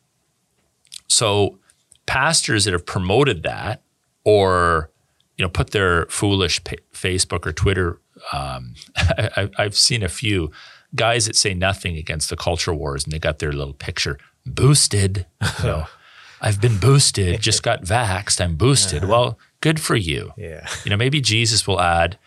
[1.08, 1.60] So
[2.06, 3.82] pastors that have promoted that
[4.24, 4.92] or
[5.38, 8.00] you know put their foolish pa- Facebook or Twitter.
[8.32, 10.52] Um, I, I've seen a few
[10.94, 15.26] guys that say nothing against the culture wars, and they got their little picture boosted.
[15.60, 15.86] You know,
[16.42, 19.06] I've been boosted, just got vaxxed, I'm boosted.
[19.06, 20.34] Well, good for you.
[20.36, 20.68] Yeah.
[20.84, 22.18] You know, maybe Jesus will add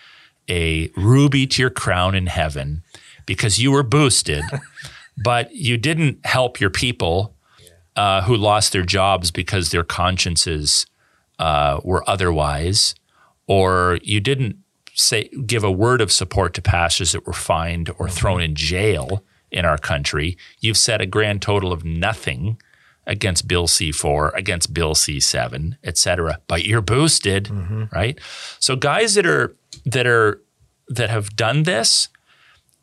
[0.48, 2.82] a ruby to your crown in heaven
[3.26, 4.44] because you were boosted,
[5.22, 7.34] but you didn't help your people
[7.96, 10.86] uh, who lost their jobs because their consciences
[11.38, 12.94] uh, were otherwise,
[13.46, 14.56] or you didn't
[14.94, 19.24] say give a word of support to pastors that were fined or thrown in jail
[19.50, 20.36] in our country.
[20.60, 22.58] You've said a grand total of nothing
[23.06, 27.84] against Bill C4, against Bill C7, et cetera, but you're boosted, mm-hmm.
[27.92, 28.18] right?
[28.58, 30.40] So guys that are that are
[30.88, 32.08] that have done this,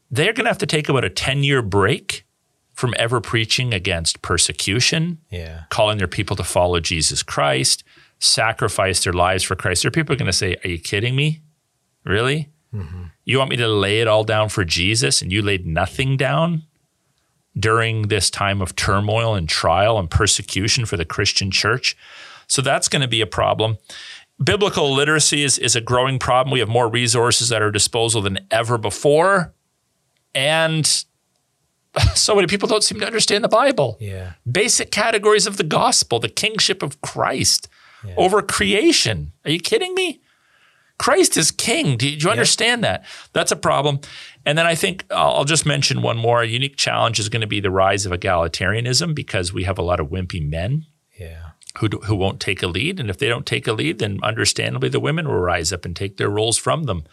[0.09, 2.25] they're going to have to take about a 10-year break
[2.73, 5.63] from ever preaching against persecution, Yeah.
[5.69, 7.83] calling their people to follow Jesus Christ,
[8.19, 9.83] sacrifice their lives for Christ.
[9.83, 11.41] There are people going to say, "Are you kidding me?
[12.03, 12.49] Really?
[12.73, 13.03] Mm-hmm.
[13.25, 16.63] You want me to lay it all down for Jesus and you laid nothing down
[17.57, 21.95] during this time of turmoil and trial and persecution for the Christian church?
[22.47, 23.77] So that's going to be a problem.
[24.43, 26.51] Biblical literacy is, is a growing problem.
[26.51, 29.53] We have more resources at our disposal than ever before.
[30.33, 30.85] And
[32.15, 34.33] so many people don't seem to understand the Bible Yeah.
[34.49, 37.67] basic categories of the gospel, the kingship of Christ
[38.17, 39.31] over creation.
[39.45, 40.21] Are you kidding me?
[40.97, 41.97] Christ is king.
[41.97, 43.05] Do you, do you understand that?
[43.33, 43.99] That's a problem.
[44.45, 46.41] And then I think I'll just mention one more.
[46.41, 49.83] A unique challenge is going to be the rise of egalitarianism because we have a
[49.83, 50.85] lot of wimpy men
[51.19, 51.51] Yeah.
[51.79, 52.99] who, do- who won't take a lead.
[52.99, 55.95] And if they don't take a lead, then understandably the women will rise up and
[55.95, 57.03] take their roles from them.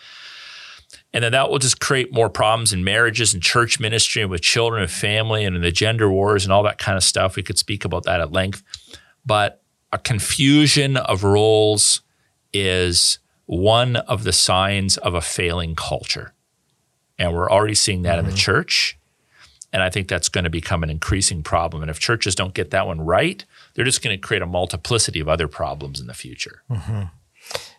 [1.12, 4.40] And then that will just create more problems in marriages and church ministry and with
[4.40, 7.36] children and family and in the gender wars and all that kind of stuff.
[7.36, 8.62] We could speak about that at length.
[9.26, 9.62] But
[9.92, 12.00] a confusion of roles
[12.54, 16.32] is one of the signs of a failing culture.
[17.18, 18.38] And we're already seeing that in the mm-hmm.
[18.38, 18.98] church.
[19.72, 21.82] And I think that's going to become an increasing problem.
[21.82, 23.44] And if churches don't get that one right,
[23.74, 26.62] they're just going to create a multiplicity of other problems in the future.
[26.70, 27.02] Mm-hmm.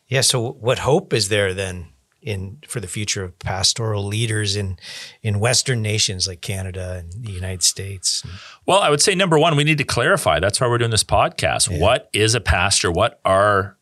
[0.08, 0.22] Yeah.
[0.22, 1.88] So, what hope is there then
[2.22, 4.78] in for the future of pastoral leaders in
[5.24, 8.24] in Western nations like Canada and the United States?
[8.66, 10.40] Well, I would say number one, we need to clarify.
[10.40, 11.80] That's why we're doing this podcast.
[11.80, 12.92] What is a pastor?
[12.92, 13.78] What are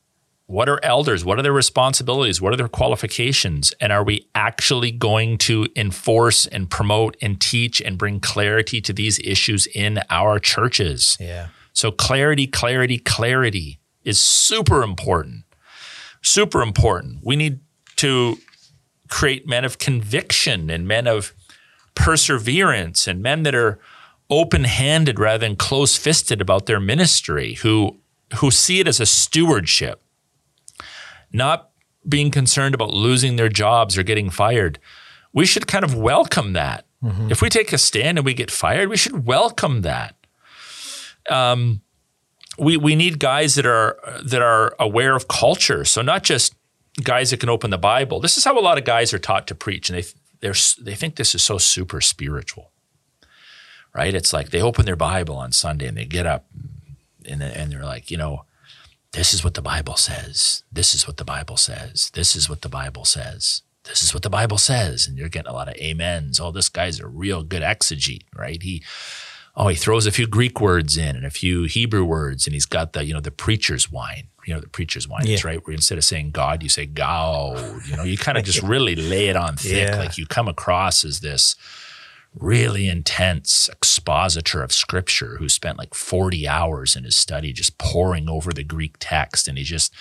[0.48, 1.26] what are elders?
[1.26, 2.42] What are their responsibilities?
[2.42, 3.74] What are their qualifications?
[3.82, 8.94] And are we actually going to enforce and promote and teach and bring clarity to
[8.94, 11.18] these issues in our churches?
[11.20, 11.50] Yeah.
[11.74, 15.44] So clarity, clarity, clarity is super important.
[16.22, 17.20] Super important.
[17.24, 17.60] We need
[17.98, 18.38] to
[19.10, 21.34] create men of conviction and men of
[21.94, 23.80] perseverance and men that are
[24.30, 27.98] open-handed rather than close-fisted about their ministry who
[28.36, 30.02] who see it as a stewardship
[31.32, 31.70] not
[32.08, 34.80] being concerned about losing their jobs or getting fired
[35.34, 36.86] we should kind of welcome that
[37.30, 40.16] if we take a stand and we get fired we should welcome that
[41.30, 41.82] Um,
[42.58, 45.86] we we need guys that are that are aware of culture.
[45.86, 46.56] So not just
[47.04, 48.20] guys that can open the Bible.
[48.20, 50.06] This is how a lot of guys are taught to preach, and they
[50.40, 50.52] they
[50.84, 52.72] they think this is so super spiritual,
[53.94, 54.16] right?
[54.16, 56.46] It's like they open their Bible on Sunday and they get up
[57.30, 58.46] and and they're like, you know,
[59.14, 60.64] this is what the Bible says.
[60.72, 62.12] This is what the Bible says.
[62.14, 63.62] This is what the Bible says.
[63.84, 66.40] This is what the Bible says, and you're getting a lot of amens.
[66.40, 68.62] Oh, this guy's a real good exegete, right?
[68.62, 68.84] He
[69.56, 72.66] oh, he throws a few Greek words in and a few Hebrew words, and he's
[72.66, 74.28] got the, you know, the preacher's whine.
[74.46, 75.40] You know, the preacher's whine Yeah.
[75.44, 77.86] right, where instead of saying God, you say God.
[77.86, 79.90] You know, you kind of just really lay it on thick.
[79.90, 79.98] Yeah.
[79.98, 81.56] Like you come across as this
[82.34, 88.30] really intense expositor of scripture who spent like 40 hours in his study just poring
[88.30, 89.94] over the Greek text, and he's just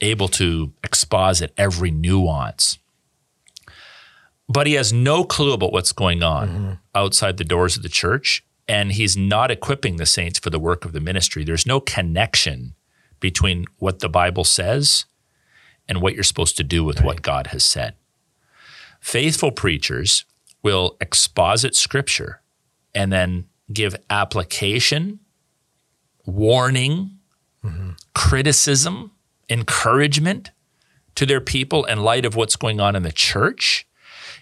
[0.00, 2.78] able to exposit every nuance.
[4.48, 6.72] But he has no clue about what's going on mm-hmm.
[6.94, 10.84] outside the doors of the church and he's not equipping the saints for the work
[10.84, 11.42] of the ministry.
[11.42, 12.76] There's no connection
[13.18, 15.06] between what the bible says
[15.88, 17.94] and what you're supposed to do with what god has said.
[19.00, 20.24] Faithful preachers
[20.62, 22.40] will exposit scripture
[22.94, 25.20] and then give application
[26.26, 27.10] warning
[28.14, 29.12] criticism
[29.48, 30.50] encouragement
[31.14, 33.86] to their people in light of what's going on in the church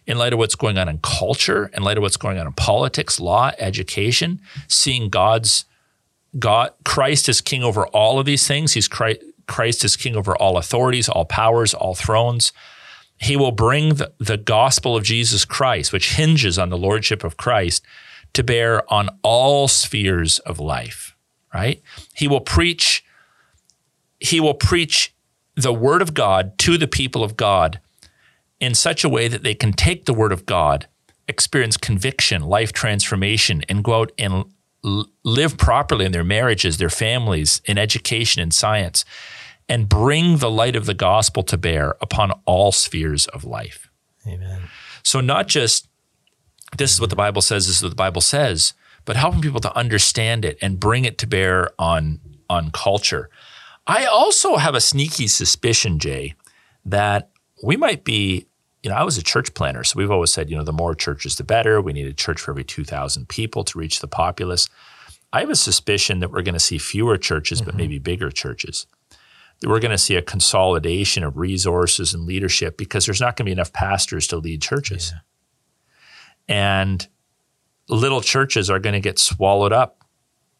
[0.09, 2.53] in light of what's going on in culture, in light of what's going on in
[2.55, 5.67] politics, law, education, seeing God's
[6.39, 8.73] God, Christ is king over all of these things.
[8.73, 12.53] He's Christ, Christ is king over all authorities, all powers, all thrones.
[13.21, 17.37] He will bring the, the gospel of Jesus Christ, which hinges on the lordship of
[17.37, 17.85] Christ,
[18.35, 21.17] to bear on all spheres of life,
[21.53, 21.83] right?
[22.15, 23.05] He will preach
[24.21, 25.15] he will preach
[25.55, 27.81] the word of God to the people of God
[28.61, 30.89] in such a way that they can take the word of God,
[31.29, 34.45] experience conviction, life transformation, and go out and
[35.25, 39.05] live properly in their marriages, their families, in education in science,
[39.69, 43.91] and bring the light of the gospel to bear upon all spheres of life.
[44.27, 44.63] Amen.
[45.03, 45.89] So, not just
[46.77, 49.61] this is what the Bible says, this is what the Bible says, but helping people
[49.61, 53.31] to understand it and bring it to bear on, on culture.
[53.87, 56.35] I also have a sneaky suspicion, Jay,
[56.85, 57.31] that
[57.65, 58.47] we might be,
[58.83, 60.95] you know, I was a church planner, so we've always said, you know, the more
[60.95, 61.81] churches, the better.
[61.81, 64.69] We need a church for every 2,000 people to reach the populace.
[65.33, 67.71] I have a suspicion that we're going to see fewer churches, mm-hmm.
[67.71, 68.87] but maybe bigger churches.
[69.65, 73.49] We're going to see a consolidation of resources and leadership because there's not going to
[73.49, 75.13] be enough pastors to lead churches.
[75.13, 75.21] Yeah.
[76.51, 77.09] And
[77.89, 80.05] little churches are going to get swallowed up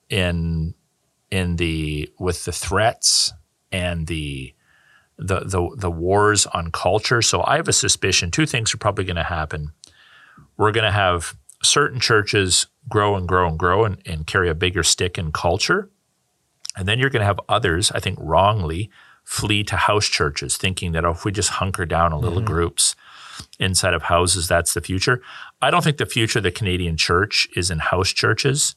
[0.09, 0.75] in
[1.31, 3.33] in the with the threats
[3.71, 4.55] and the
[5.19, 7.23] the the, the wars on culture.
[7.23, 9.73] So I have a suspicion two things are probably going to happen.
[10.57, 14.55] We're going to have certain churches grow and grow and grow and, and carry a
[14.55, 15.91] bigger stick in culture.
[16.79, 18.91] And then you're going to have others, I think wrongly,
[19.25, 22.47] flee to house churches, thinking that oh, if we just hunker down in little mm-hmm.
[22.47, 22.97] groups
[23.59, 25.21] inside of houses, that's the future.
[25.61, 28.77] I don't think the future of the Canadian church is in house churches.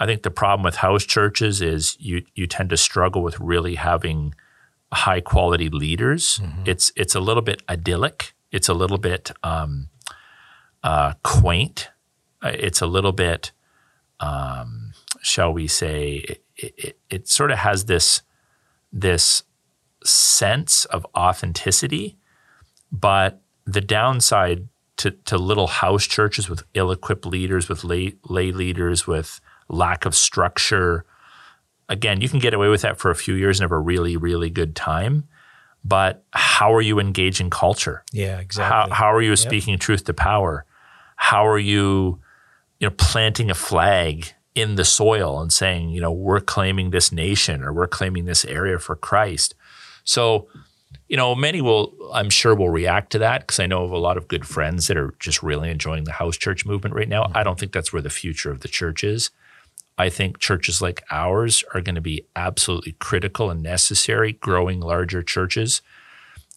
[0.00, 3.76] I think the problem with house churches is you you tend to struggle with really
[3.76, 4.34] having
[4.92, 6.40] high quality leaders.
[6.42, 6.62] Mm-hmm.
[6.66, 8.34] It's it's a little bit idyllic.
[8.50, 9.90] It's a little bit um,
[10.82, 11.90] uh, quaint.
[12.42, 13.52] Uh, it's a little bit,
[14.20, 14.92] um,
[15.22, 18.22] shall we say, it, it, it sort of has this
[18.92, 19.42] this
[20.04, 22.18] sense of authenticity,
[22.92, 29.06] but the downside to, to little house churches with ill-equipped leaders, with lay, lay leaders,
[29.06, 31.04] with lack of structure.
[31.88, 34.16] Again, you can get away with that for a few years and have a really,
[34.16, 35.24] really good time.
[35.84, 38.04] But how are you engaging culture?
[38.12, 38.90] Yeah, exactly.
[38.90, 39.80] How, how are you speaking yep.
[39.80, 40.64] truth to power?
[41.16, 42.20] How are you,
[42.78, 47.10] you know, planting a flag in the soil and saying, you know, we're claiming this
[47.10, 49.54] nation or we're claiming this area for Christ?
[50.04, 50.48] So
[51.08, 53.98] you know, many will, I'm sure, will react to that because I know of a
[53.98, 57.24] lot of good friends that are just really enjoying the house church movement right now.
[57.24, 57.36] Mm-hmm.
[57.36, 59.30] I don't think that's where the future of the church is.
[59.96, 65.22] I think churches like ours are going to be absolutely critical and necessary, growing larger
[65.22, 65.82] churches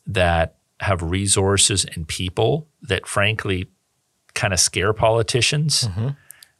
[0.08, 3.68] that have resources and people that, frankly,
[4.34, 6.10] kind of scare politicians, mm-hmm.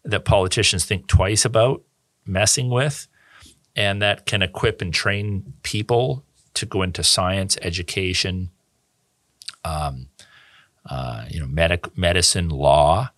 [0.08, 1.84] That politicians think twice about
[2.26, 3.08] messing with,
[3.76, 8.50] and that can equip and train people to go into science, education,
[9.64, 10.08] um,
[10.90, 13.12] uh, you know, medic, medicine, law,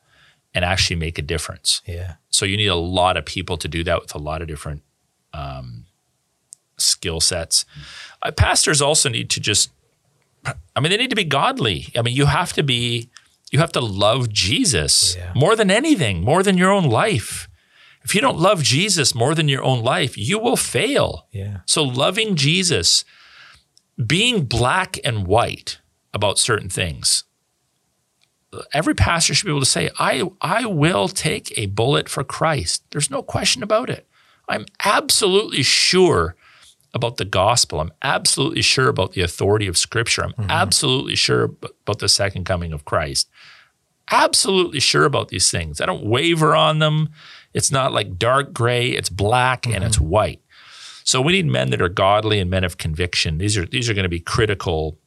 [0.53, 1.81] and actually make a difference.
[1.85, 2.15] Yeah.
[2.29, 4.81] So you need a lot of people to do that with a lot of different
[5.33, 5.85] um,
[6.77, 7.65] skill sets.
[8.21, 9.71] Uh, pastors also need to just,
[10.75, 11.87] I mean, they need to be godly.
[11.95, 13.09] I mean, you have to be,
[13.51, 15.31] you have to love Jesus yeah.
[15.35, 17.47] more than anything, more than your own life.
[18.03, 21.27] If you don't love Jesus more than your own life, you will fail.
[21.31, 21.59] Yeah.
[21.65, 23.03] So loving Jesus
[24.05, 25.79] being black and white
[26.13, 27.25] about certain things.
[28.73, 32.83] Every pastor should be able to say, I, I will take a bullet for Christ.
[32.91, 34.07] There's no question about it.
[34.47, 36.35] I'm absolutely sure
[36.93, 37.79] about the gospel.
[37.79, 40.23] I'm absolutely sure about the authority of Scripture.
[40.23, 40.51] I'm mm-hmm.
[40.51, 43.29] absolutely sure about the second coming of Christ.
[44.11, 45.79] Absolutely sure about these things.
[45.79, 47.09] I don't waver on them.
[47.53, 49.75] It's not like dark gray, it's black mm-hmm.
[49.75, 50.41] and it's white.
[51.03, 53.39] So we need men that are godly and men of conviction.
[53.39, 54.99] These are these are going to be critical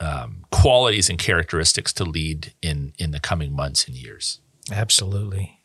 [0.00, 4.40] um, qualities and characteristics to lead in in the coming months and years.
[4.72, 5.55] Absolutely.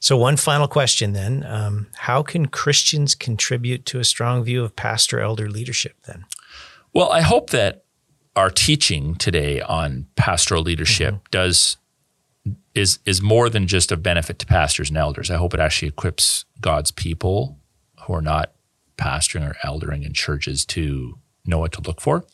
[0.00, 4.76] So one final question then: um, How can Christians contribute to a strong view of
[4.76, 5.96] pastor elder leadership?
[6.06, 6.24] Then,
[6.92, 7.84] well, I hope that
[8.36, 11.30] our teaching today on pastoral leadership mm-hmm.
[11.30, 11.76] does
[12.74, 15.30] is is more than just a benefit to pastors and elders.
[15.30, 17.58] I hope it actually equips God's people
[18.06, 18.52] who are not
[18.96, 22.24] pastoring or eldering in churches to know what to look for.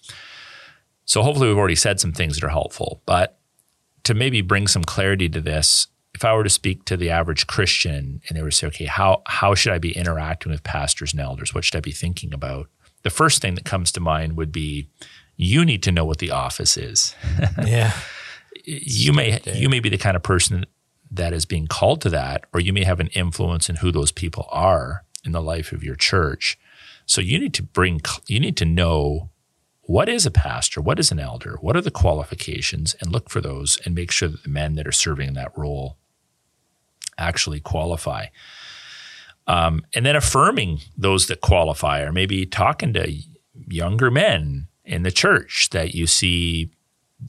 [1.05, 3.39] So hopefully we've already said some things that are helpful, but
[4.05, 7.47] to maybe bring some clarity to this, if I were to speak to the average
[7.47, 11.13] Christian and they were to say, okay, how how should I be interacting with pastors
[11.13, 11.55] and elders?
[11.55, 12.69] What should I be thinking about?
[13.03, 14.89] The first thing that comes to mind would be
[15.37, 17.15] you need to know what the office is.
[17.65, 17.93] yeah.
[18.65, 20.65] you may you may be the kind of person
[21.11, 24.13] that is being called to that, or you may have an influence in who those
[24.13, 26.59] people are in the life of your church.
[27.07, 29.31] So you need to bring, you need to know
[29.83, 30.81] what is a pastor?
[30.81, 31.59] What is an elder?
[31.61, 32.95] What are the qualifications?
[33.01, 35.57] And look for those and make sure that the men that are serving in that
[35.57, 35.99] role
[37.19, 38.27] actually qualify.
[39.47, 43.13] Um, and then affirming those that qualify, or maybe talking to
[43.69, 46.71] younger men in the church that you see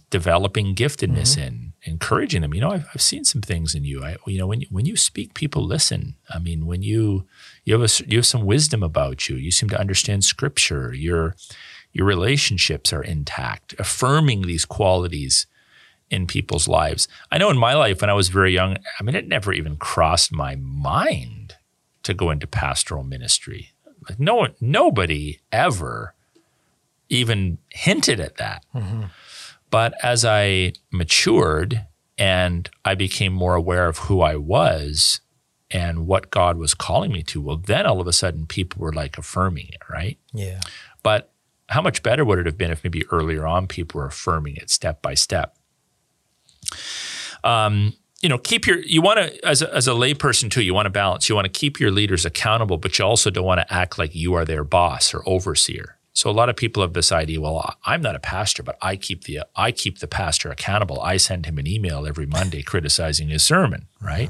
[0.09, 1.41] developing giftedness mm-hmm.
[1.41, 2.53] in, encouraging them.
[2.53, 4.03] You know, I've, I've seen some things in you.
[4.03, 6.15] I, you know, when you, when you speak, people listen.
[6.29, 7.27] I mean, when you
[7.63, 9.35] you have a, you have some wisdom about you.
[9.35, 10.93] You seem to understand Scripture.
[10.93, 11.35] Your
[11.93, 13.75] your relationships are intact.
[13.79, 15.47] Affirming these qualities
[16.09, 17.07] in people's lives.
[17.31, 19.77] I know in my life when I was very young, I mean, it never even
[19.77, 21.55] crossed my mind
[22.03, 23.71] to go into pastoral ministry.
[24.07, 26.13] Like no one, nobody ever
[27.09, 28.63] even hinted at that.
[28.73, 29.05] Mm-hmm.
[29.71, 31.85] But as I matured
[32.17, 35.21] and I became more aware of who I was
[35.71, 38.93] and what God was calling me to, well, then all of a sudden people were
[38.93, 40.17] like affirming it, right?
[40.33, 40.61] Yeah.
[41.03, 41.31] But
[41.69, 44.69] how much better would it have been if maybe earlier on people were affirming it
[44.69, 45.54] step by step?
[47.43, 50.73] Um, you know, keep your, you want to, as a, as a layperson too, you
[50.73, 51.29] want to balance.
[51.29, 54.15] You want to keep your leaders accountable, but you also don't want to act like
[54.15, 55.97] you are their boss or overseer.
[56.15, 58.95] So a lot of people have this idea, well, I'm not a pastor, but I
[58.95, 61.01] keep the I keep the pastor accountable.
[61.01, 64.29] I send him an email every Monday criticizing his sermon, right?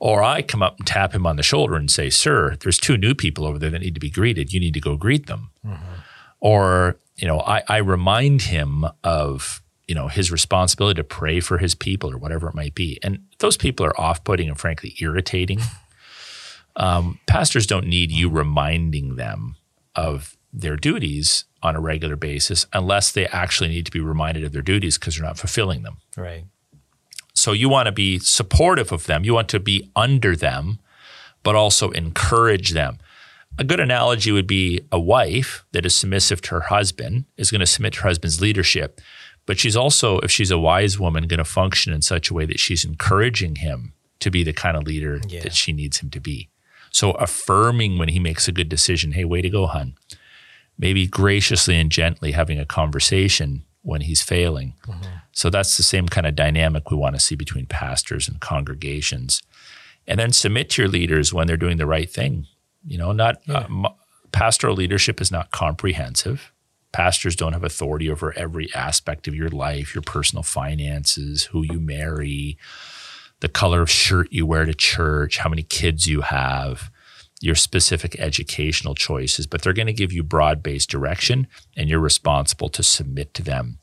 [0.00, 2.96] Or I come up and tap him on the shoulder and say, "Sir, there's two
[2.96, 4.52] new people over there that need to be greeted.
[4.52, 6.00] You need to go greet them." Mm-hmm.
[6.40, 11.58] Or you know, I, I remind him of you know his responsibility to pray for
[11.58, 13.00] his people or whatever it might be.
[13.02, 15.60] And those people are off-putting and frankly irritating.
[16.78, 19.56] Um, pastors don't need you reminding them
[19.96, 24.52] of their duties on a regular basis unless they actually need to be reminded of
[24.52, 25.98] their duties because they're not fulfilling them.
[26.16, 26.44] Right.
[27.34, 29.24] So you want to be supportive of them.
[29.24, 30.78] You want to be under them,
[31.42, 32.98] but also encourage them.
[33.58, 37.60] A good analogy would be a wife that is submissive to her husband is going
[37.60, 39.00] to submit to her husband's leadership,
[39.48, 42.46] but she's also, if she's a wise woman, going to function in such a way
[42.46, 45.40] that she's encouraging him to be the kind of leader yeah.
[45.42, 46.48] that she needs him to be.
[46.92, 49.96] So affirming when he makes a good decision, hey, way to go, hun
[50.78, 54.74] maybe graciously and gently having a conversation when he's failing.
[54.86, 55.16] Mm-hmm.
[55.32, 59.42] So that's the same kind of dynamic we want to see between pastors and congregations.
[60.06, 62.46] And then submit to your leaders when they're doing the right thing.
[62.86, 63.66] You know, not yeah.
[63.84, 63.88] uh,
[64.32, 66.52] pastoral leadership is not comprehensive.
[66.92, 71.80] Pastors don't have authority over every aspect of your life, your personal finances, who you
[71.80, 72.56] marry,
[73.40, 76.90] the color of shirt you wear to church, how many kids you have
[77.40, 82.00] your specific educational choices, but they're going to give you broad based direction, and you're
[82.00, 83.78] responsible to submit to them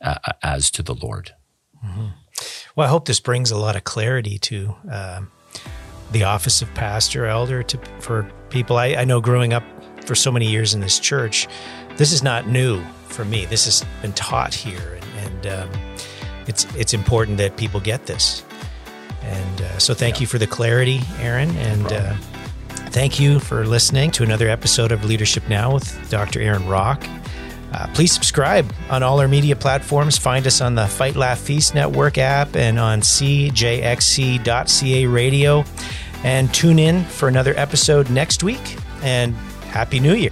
[0.00, 1.34] uh, as to the Lord.
[1.84, 2.06] Mm-hmm.
[2.74, 5.22] Well, I hope this brings a lot of clarity to uh,
[6.12, 8.76] the office of pastor, elder, to for people.
[8.76, 9.64] I, I know growing up
[10.04, 11.46] for so many years in this church,
[11.96, 13.44] this is not new for me.
[13.46, 15.80] This has been taught here, and, and um,
[16.46, 18.44] it's it's important that people get this.
[19.22, 20.20] And uh, so, thank yeah.
[20.22, 21.84] you for the clarity, Aaron, and.
[21.84, 22.16] No
[22.94, 26.40] Thank you for listening to another episode of Leadership Now with Dr.
[26.40, 27.04] Aaron Rock.
[27.72, 30.16] Uh, please subscribe on all our media platforms.
[30.16, 33.46] Find us on the Fight Laugh Feast Network app and on cjxc.ca
[35.06, 35.64] radio.
[36.22, 38.76] And tune in for another episode next week.
[39.02, 39.34] And
[39.72, 40.30] Happy New Year.